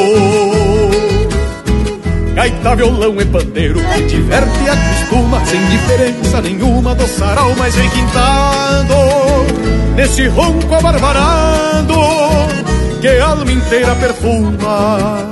[2.35, 8.93] Gaita, violão e pandeiro que diverte e acostuma Sem diferença nenhuma do sarau mais requintado
[9.95, 11.95] Nesse ronco abarbarado
[12.99, 15.31] que a alma inteira perfuma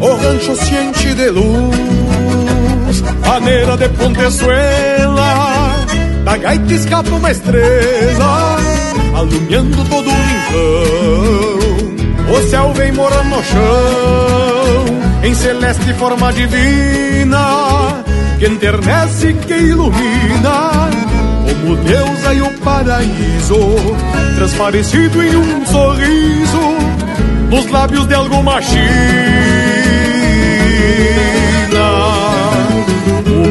[0.00, 2.05] O rancho se enche de luz
[3.26, 5.86] Maneira de pontezuela
[6.24, 8.56] Da gaita escapa uma estrela
[9.14, 11.56] Alumiando todo o rincão
[12.34, 14.46] O céu vem morar no chão
[15.26, 18.04] em celeste forma divina,
[18.38, 20.88] que enternece que ilumina,
[21.44, 23.58] como Deus e o paraíso,
[24.36, 26.76] transparecido em um sorriso,
[27.50, 28.86] nos lábios de alguma china.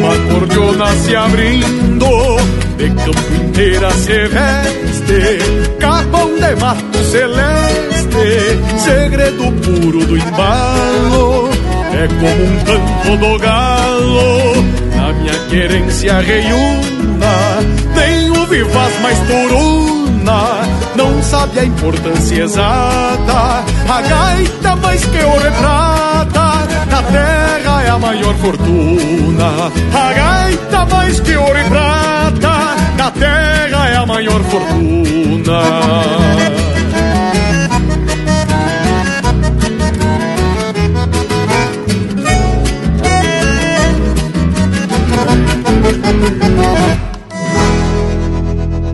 [0.05, 2.37] Uma cordiona se abrindo,
[2.77, 11.49] de campo inteira se veste, capão de mato celeste, segredo puro do embalo
[11.95, 14.63] é como um canto do galo
[14.95, 17.61] Na minha querência reiúna
[17.95, 20.61] Nem o vivaz mais turuna
[20.95, 25.51] Não sabe a importância exata A gaita mais que ouro e
[26.95, 29.69] Na terra é a maior fortuna.
[29.93, 35.59] A gaita mais que ouro e prata Na terra é a maior fortuna.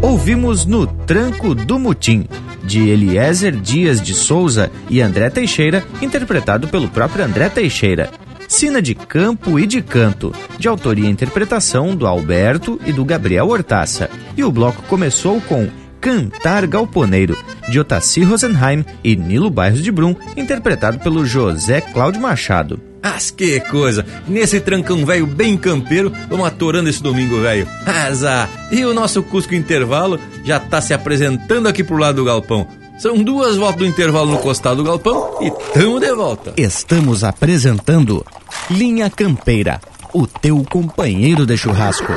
[0.01, 2.25] Ouvimos No Tranco do Mutim,
[2.71, 8.09] de Eliezer Dias de Souza e André Teixeira, interpretado pelo próprio André Teixeira.
[8.47, 13.49] Sina de Campo e de Canto, de autoria e interpretação do Alberto e do Gabriel
[13.49, 14.09] Hortaça.
[14.37, 15.69] E o bloco começou com
[15.99, 17.37] Cantar Galponeiro,
[17.67, 22.90] de Otaci Rosenheim e Nilo Bairros de Brum, interpretado pelo José Cláudio Machado.
[23.01, 24.05] As que coisa!
[24.27, 27.67] Nesse trancão velho bem campeiro, vamos atorando esse domingo velho.
[27.85, 28.49] Azar!
[28.71, 32.67] E o nosso Cusco Intervalo já tá se apresentando aqui pro lado do galpão.
[32.99, 36.53] São duas voltas do intervalo no costado do galpão e tamo de volta.
[36.55, 38.23] Estamos apresentando
[38.69, 39.81] Linha Campeira,
[40.13, 42.13] o teu companheiro de churrasco.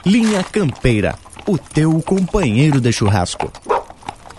[0.06, 1.16] Linha Campeira,
[1.46, 3.52] o teu companheiro de churrasco.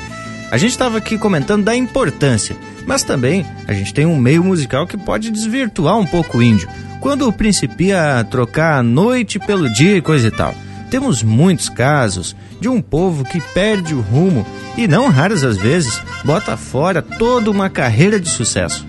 [0.52, 4.86] A gente estava aqui comentando da importância, mas também a gente tem um meio musical
[4.86, 6.68] que pode desvirtuar um pouco o índio,
[7.02, 10.54] quando principia a trocar a noite pelo dia e coisa e tal.
[10.90, 14.46] Temos muitos casos de um povo que perde o rumo
[14.78, 18.86] e, não raras as vezes, bota fora toda uma carreira de sucesso.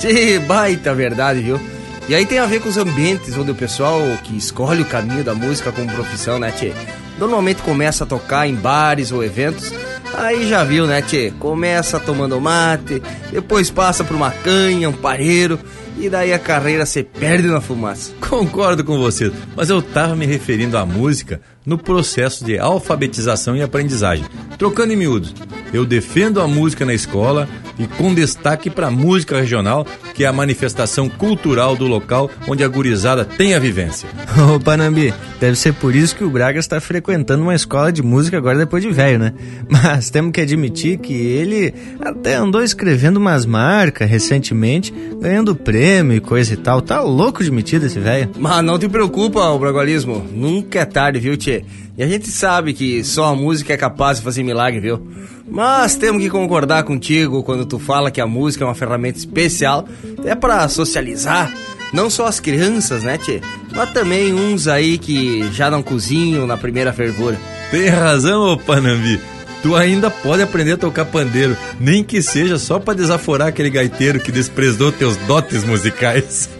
[0.00, 1.60] Que baita verdade, viu?
[2.08, 5.22] E aí tem a ver com os ambientes onde o pessoal que escolhe o caminho
[5.22, 6.72] da música como profissão, né, tchê?
[7.16, 9.72] Normalmente começa a tocar em bares ou eventos
[10.14, 11.32] Aí já viu, né, tchê?
[11.38, 15.58] Começa tomando mate, depois passa por uma canha, um pareiro,
[16.02, 18.12] e daí a carreira se perde na fumaça.
[18.20, 23.62] Concordo com você, mas eu tava me referindo à música no processo de alfabetização e
[23.62, 24.24] aprendizagem.
[24.58, 25.34] Trocando em miúdos,
[25.72, 27.48] eu defendo a música na escola
[27.78, 32.62] e com destaque para a música regional, que é a manifestação cultural do local onde
[32.62, 34.08] a gurizada tem a vivência.
[34.54, 38.36] Ô Panambi, deve ser por isso que o Braga está frequentando uma escola de música
[38.36, 39.32] agora depois de velho, né?
[39.68, 46.20] Mas temos que admitir que ele até andou escrevendo umas marcas recentemente, ganhando prêmio e
[46.20, 46.82] coisa e tal.
[46.82, 48.30] Tá louco de metido esse velho.
[48.38, 50.26] Mas não te preocupa, o bragualismo.
[50.32, 51.64] Nunca é tarde, viu, Tchê?
[51.98, 55.06] E a gente sabe que só a música é capaz de fazer milagre, viu?
[55.46, 59.86] Mas temos que concordar contigo quando tu fala que a música é uma ferramenta especial,
[60.24, 61.52] é para socializar,
[61.92, 63.42] não só as crianças, né, tchê?
[63.74, 67.38] Mas também uns aí que já não cozinham na primeira fervura.
[67.70, 69.20] Tem razão, ô Panambi.
[69.62, 74.18] Tu ainda pode aprender a tocar pandeiro, nem que seja só para desaforar aquele gaiteiro
[74.18, 76.50] que desprezou teus dotes musicais.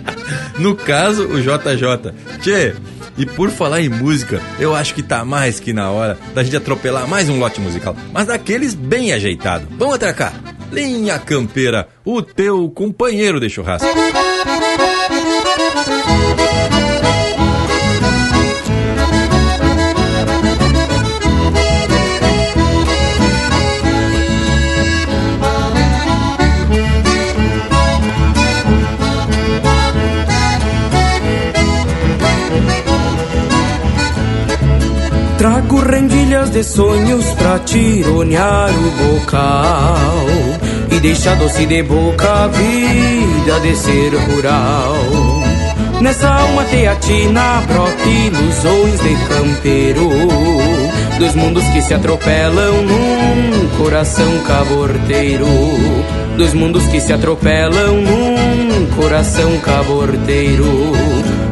[0.58, 2.14] no caso, o JJ.
[2.40, 2.74] Tchê,
[3.16, 6.56] e por falar em música, eu acho que tá mais que na hora da gente
[6.56, 9.66] atropelar mais um lote musical, mas daqueles bem ajeitado.
[9.78, 10.34] Vamos atracar.
[10.72, 13.88] Linha Campeira, o teu companheiro de churrasco.
[36.56, 40.26] De sonhos pra tironear o bocal
[40.90, 44.96] E deixar doce de boca a vida de ser rural.
[46.00, 50.08] Nessa alma teatina brota ilusões de campeiro
[51.18, 55.46] Dois mundos que se atropelam num coração caborteiro
[56.38, 60.66] Dois mundos que se atropelam num coração caborteiro.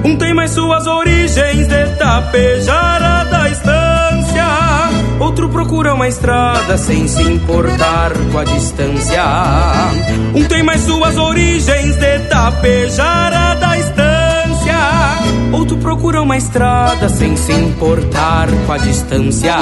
[0.04, 3.33] Um tem mais suas origens de tapejara da estância
[5.18, 9.22] Outro procura uma estrada sem se importar com a distância.
[10.34, 14.74] Um tem mais suas origens de tapejara da estância.
[15.52, 19.54] Outro procura uma estrada sem se importar com a distância.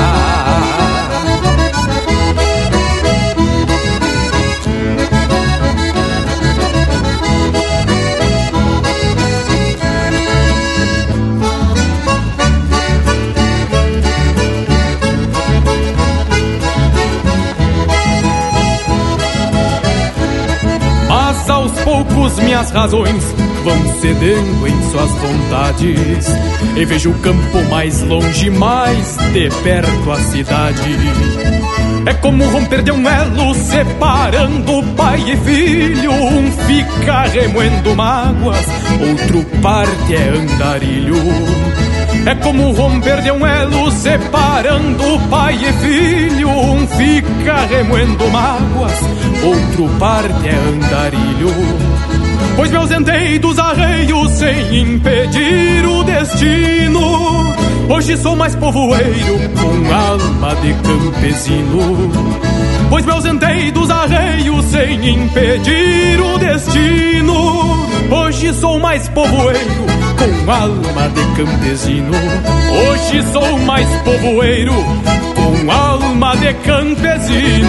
[22.22, 23.24] Poucos minhas razões
[23.64, 26.26] vão cedendo em suas vontades.
[26.76, 30.96] E vejo o campo mais longe, mais de perto a cidade.
[32.06, 36.12] É como romper de um elo separando pai e filho.
[36.12, 38.66] Um fica remoendo mágoas,
[39.00, 41.16] outro parte é andarilho.
[42.24, 46.48] É como romper de um elo separando pai e filho.
[46.48, 48.94] Um fica remoendo mágoas,
[49.42, 52.11] outro parte é andarilho.
[52.56, 57.54] Pois me ausentei dos arreios sem impedir o destino.
[57.88, 62.10] Hoje sou mais povoeiro com alma de campesino.
[62.90, 67.88] Pois me ausentei dos arreios sem impedir o destino.
[68.10, 69.86] Hoje sou mais povoeiro
[70.18, 72.12] com alma de campesino.
[72.90, 74.74] Hoje sou mais povoeiro
[75.34, 77.68] com alma de campesino.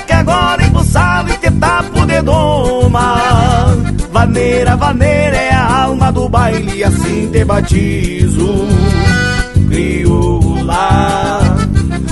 [0.21, 3.15] agora embuçado e te tapo de doma.
[4.11, 8.67] Vaneira, vaneira, é a alma do baile, assim te batizo.
[9.67, 11.39] Crioula.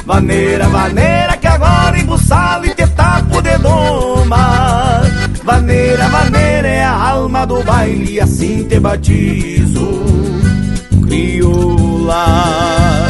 [0.06, 5.02] Vaneira, vaneira, que agora embuçado e te tapo de doma.
[5.44, 9.88] Vaneira, vaneira, é a alma do baile, assim te batizo.
[11.06, 13.09] Crioula.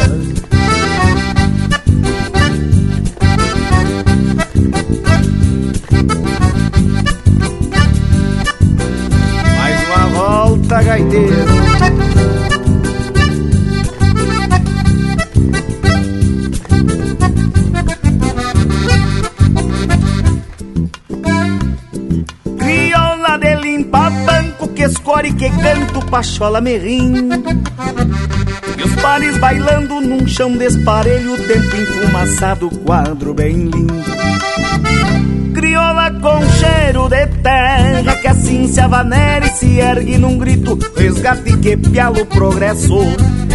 [25.40, 27.42] Que canto pachola me rindo.
[28.76, 34.10] E os pares bailando num chão desparelho, tempo enfumaçado, quadro bem lindo
[35.52, 41.56] crioula com cheiro de terra Que assim se avanera e se ergue num grito Resgate
[41.58, 42.98] que pialo progresso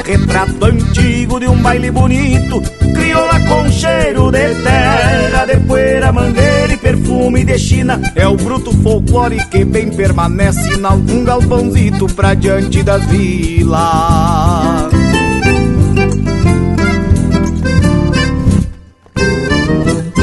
[0.05, 2.61] Retrato antigo de um baile bonito
[2.93, 8.01] Crioula com cheiro de terra De poeira, mangueira e perfume de China.
[8.15, 14.91] É o bruto folclore que bem permanece Em algum galpãozito pra diante das vilas.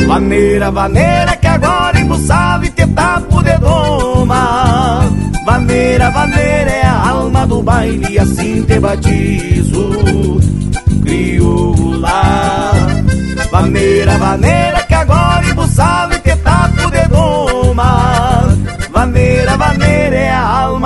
[0.06, 5.10] Vaneira, vaneira que agora embuçava e te tapo de doma
[5.44, 10.40] Vaneira, vaneira é a alma do baile assim te batizo.
[11.02, 12.72] Crioula.
[13.50, 16.11] Vaneira, vaneira que agora embuçava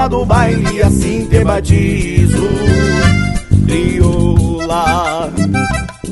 [0.09, 2.49] do baile assim te batizo
[3.67, 5.33] Crioula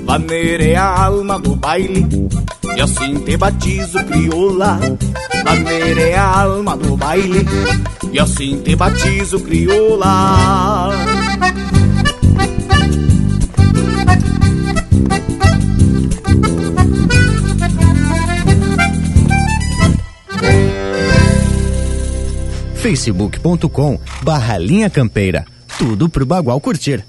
[0.04, 2.06] Vaneira é a alma do baile
[2.76, 4.80] e assim te batizo, crioula.
[5.44, 7.46] Maneira é a alma do baile.
[8.10, 10.90] E assim te batizo, crioula.
[22.84, 25.46] facebook.com barra linha campeira.
[25.78, 27.02] Tudo pro Bagual curtir.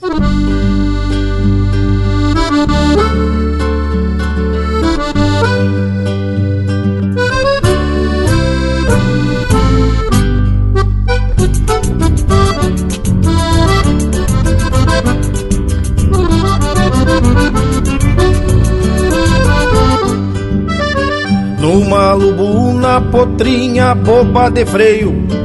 [21.60, 25.45] Numa lubuna potrinha boba de freio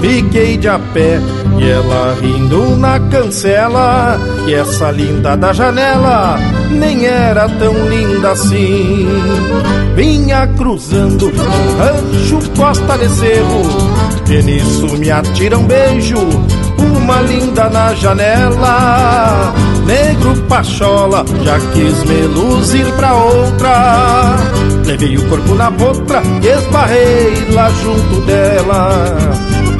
[0.00, 1.20] Fiquei de a pé
[1.58, 4.18] e ela rindo na cancela.
[4.46, 6.38] E essa linda da janela
[6.70, 9.06] nem era tão linda assim.
[9.94, 11.32] Vinha cruzando
[11.78, 13.62] rancho costa de cerro.
[14.28, 16.18] E nisso me atira um beijo.
[16.78, 19.54] Uma linda na janela.
[19.86, 24.36] Negro Pachola já quis me luzir pra outra.
[24.84, 29.55] Levei o corpo na boca e esbarrei lá junto dela.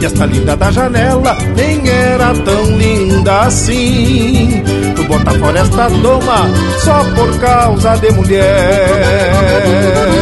[0.00, 4.62] E esta linda da janela nem era tão linda assim.
[4.94, 6.48] Tu bota fora esta doma
[6.84, 10.15] só por causa de mulher.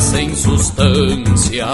[0.00, 1.66] Sem sustância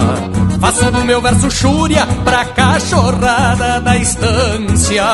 [0.60, 5.04] Faço do meu verso chúria pra cachorrada da estância.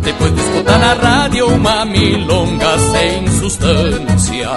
[0.00, 4.50] Depois de escutar na rádio uma milonga sem sustância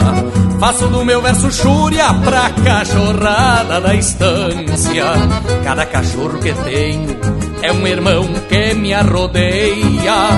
[0.59, 5.05] Faço do meu verso chúria pra cachorrada da estância.
[5.63, 7.17] Cada cachorro que tenho
[7.61, 10.29] é um irmão que me arrodeia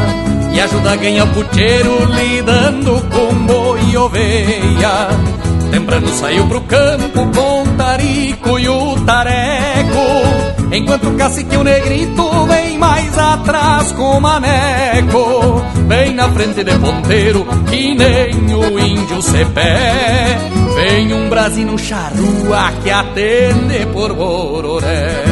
[0.53, 5.30] e ajuda a ganhar puteiro lidando com boi e oveia.
[5.72, 12.45] Temprano saiu pro campo com o tarico e o tareco, enquanto o cacique o negrito
[12.45, 15.61] vem mais atrás com o maneco.
[15.88, 20.38] Bem na frente de ponteiro, que nem o índio cepé.
[20.76, 25.23] Vem um brasino charrua que atende por bororé.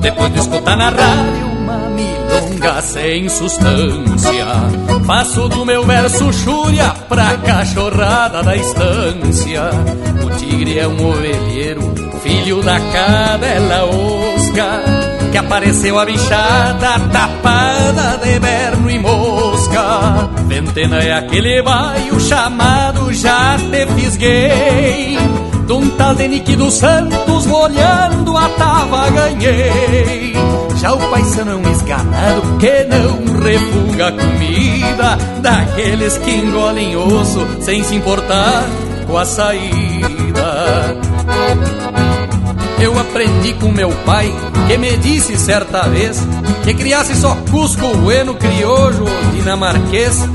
[0.00, 1.45] Depois de escutar na rádio
[2.82, 4.46] sem sustância.
[5.06, 9.70] Faço do meu verso chúria pra cachorrada da estância.
[10.24, 11.82] O tigre é um ovelheiro,
[12.22, 14.82] filho da cadela osca
[15.30, 20.28] Que apareceu a bichada tapada de berno e mosca.
[20.46, 25.16] Ventena é aquele baio chamado Já Te Fisguei
[25.66, 30.35] de um tal de dos Santos, olhando a tava ganhei.
[30.76, 37.82] Já o paisano é um esganado que não refuga comida, daqueles que engolem osso sem
[37.82, 38.64] se importar
[39.06, 40.96] com a saída.
[42.78, 44.30] Eu aprendi com meu pai,
[44.68, 46.20] que me disse certa vez
[46.62, 50.28] que criasse só Cusco, Bueno, Criojo ou dinamarquês.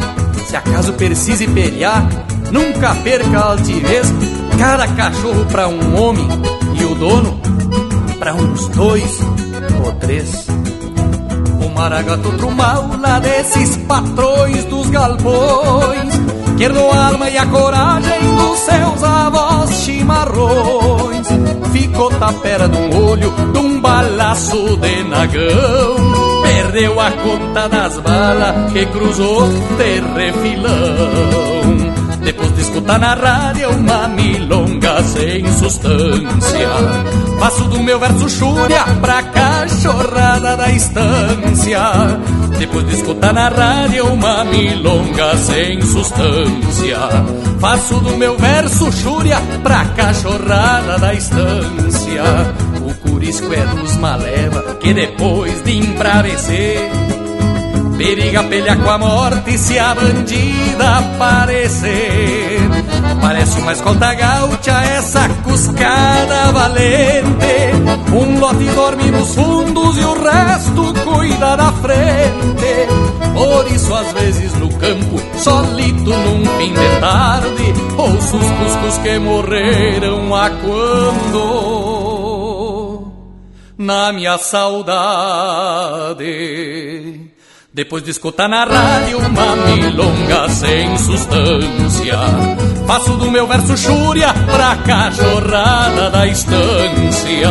[0.48, 2.04] Se acaso precise pelear,
[2.52, 4.12] nunca perca a altivez.
[4.58, 6.28] Cada cachorro pra um homem
[6.80, 7.40] e o dono
[8.20, 9.20] pra uns dois
[9.84, 10.48] ou três.
[11.66, 16.14] O maragato outro mal lá desses patrões dos galpões
[16.58, 21.28] que herdou a alma e a coragem dos seus avós chimarrões.
[21.72, 25.96] Ficou tapera de um olho, de um balaço de nagão.
[26.44, 29.48] Perdeu a conta das balas que cruzou
[29.78, 30.02] de
[32.62, 36.70] escutar na rádio uma milonga sem sustância
[37.40, 41.80] Faço do meu verso chúria pra cachorrada da estância.
[42.60, 47.00] Depois de escutar na rádio uma milonga sem sustância
[47.60, 52.24] Faço do meu verso chúria pra cachorrada da estância.
[52.82, 57.01] O curisco é dos maleva que depois de embravecer
[58.02, 62.60] Periga pelha com a morte se a bandida aparecer.
[63.22, 67.76] Parece uma escolta gaúcha essa cuscada valente.
[68.12, 72.88] Um lote dorme nos fundos e o resto cuida da frente.
[73.36, 79.20] Por isso às vezes no campo, solito num fim de tarde Ouço os cuscos que
[79.20, 81.52] morreram a quando?
[83.78, 84.92] Na minha saudade
[87.74, 92.18] depois de escutar na rádio uma milonga sem sustância
[92.86, 97.50] Faço do meu verso chúria pra cachorrada da estância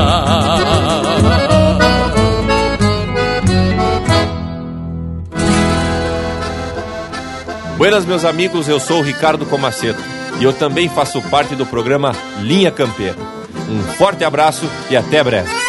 [7.79, 10.03] Buenas meus amigos, eu sou o Ricardo Comaceto
[10.39, 13.17] e eu também faço parte do programa Linha Campeira.
[13.71, 15.60] Um forte abraço e até breve.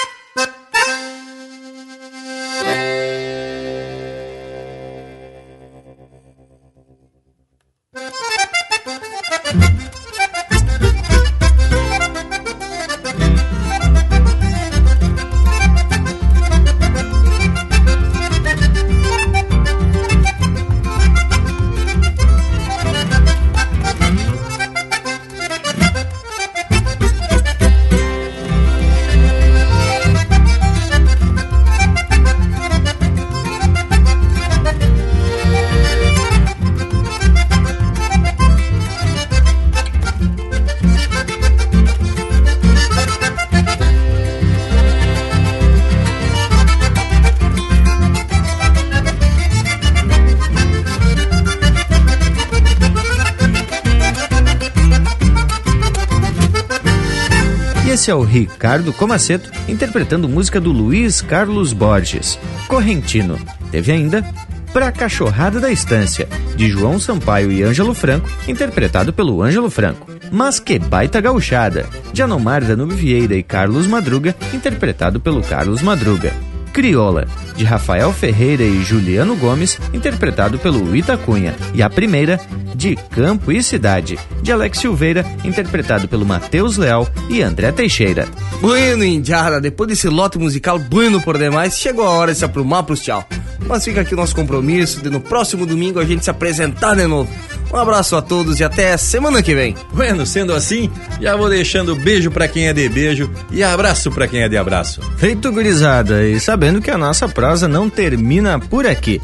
[58.31, 63.37] Ricardo Comaceto interpretando música do Luiz Carlos Borges, Correntino.
[63.69, 64.23] Teve ainda
[64.71, 70.09] Pra Cachorrada da Estância, de João Sampaio e Ângelo Franco, interpretado pelo Ângelo Franco.
[70.31, 76.31] Mas que baita gauchada, de Anomar Danube Vieira e Carlos Madruga, interpretado pelo Carlos Madruga.
[76.71, 77.27] Crioula,
[77.57, 81.53] de Rafael Ferreira e Juliano Gomes, interpretado pelo Itacunha.
[81.73, 82.39] E a primeira,
[82.81, 88.27] de Campo e Cidade, de Alex Silveira, interpretado pelo Matheus Leal e André Teixeira.
[88.59, 92.81] Bueno, Indiara, depois desse lote musical bueno por demais, chegou a hora de se aprumar
[92.81, 93.23] pros tchau.
[93.67, 97.05] Mas fica aqui o nosso compromisso de no próximo domingo a gente se apresentar de
[97.05, 97.29] novo.
[97.71, 99.75] Um abraço a todos e até semana que vem.
[99.93, 100.89] Bueno, sendo assim,
[101.21, 104.57] já vou deixando beijo para quem é de beijo e abraço para quem é de
[104.57, 105.01] abraço.
[105.17, 109.21] Feito gurizada, e sabendo que a nossa prosa não termina por aqui.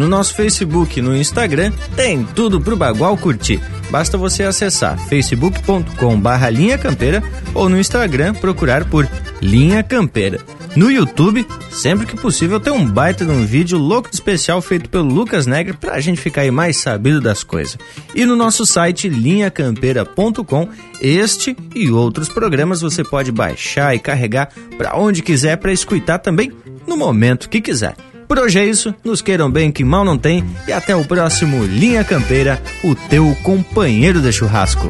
[0.00, 3.60] No nosso Facebook e no Instagram tem tudo pro Bagual curtir.
[3.90, 7.22] Basta você acessar facebook.com barra Linha Campeira
[7.52, 9.06] ou no Instagram procurar por
[9.42, 10.40] Linha Campeira.
[10.74, 14.88] No YouTube, sempre que possível, tem um baita de um vídeo louco de especial feito
[14.88, 17.76] pelo Lucas Negre pra gente ficar aí mais sabido das coisas.
[18.14, 20.66] E no nosso site linhacampeira.com,
[20.98, 24.48] este e outros programas você pode baixar e carregar
[24.78, 26.50] para onde quiser para escutar também
[26.86, 27.94] no momento que quiser.
[28.30, 31.64] Por hoje é isso, nos queiram bem que mal não tem e até o próximo
[31.64, 34.86] Linha Campeira, o teu companheiro de churrasco.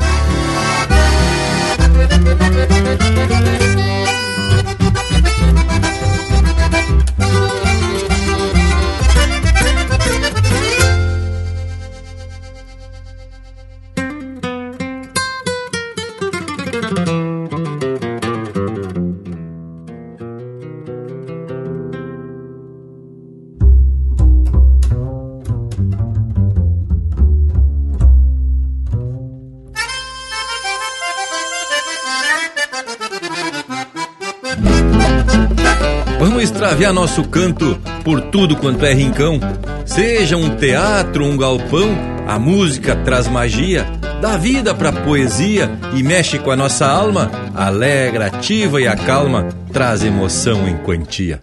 [36.90, 39.38] Extraviar nosso canto por tudo quanto é rincão.
[39.86, 41.96] Seja um teatro, um galpão,
[42.26, 43.86] a música traz magia,
[44.20, 50.02] dá vida pra poesia e mexe com a nossa alma, alegra, ativa e acalma, traz
[50.02, 51.40] emoção em quantia.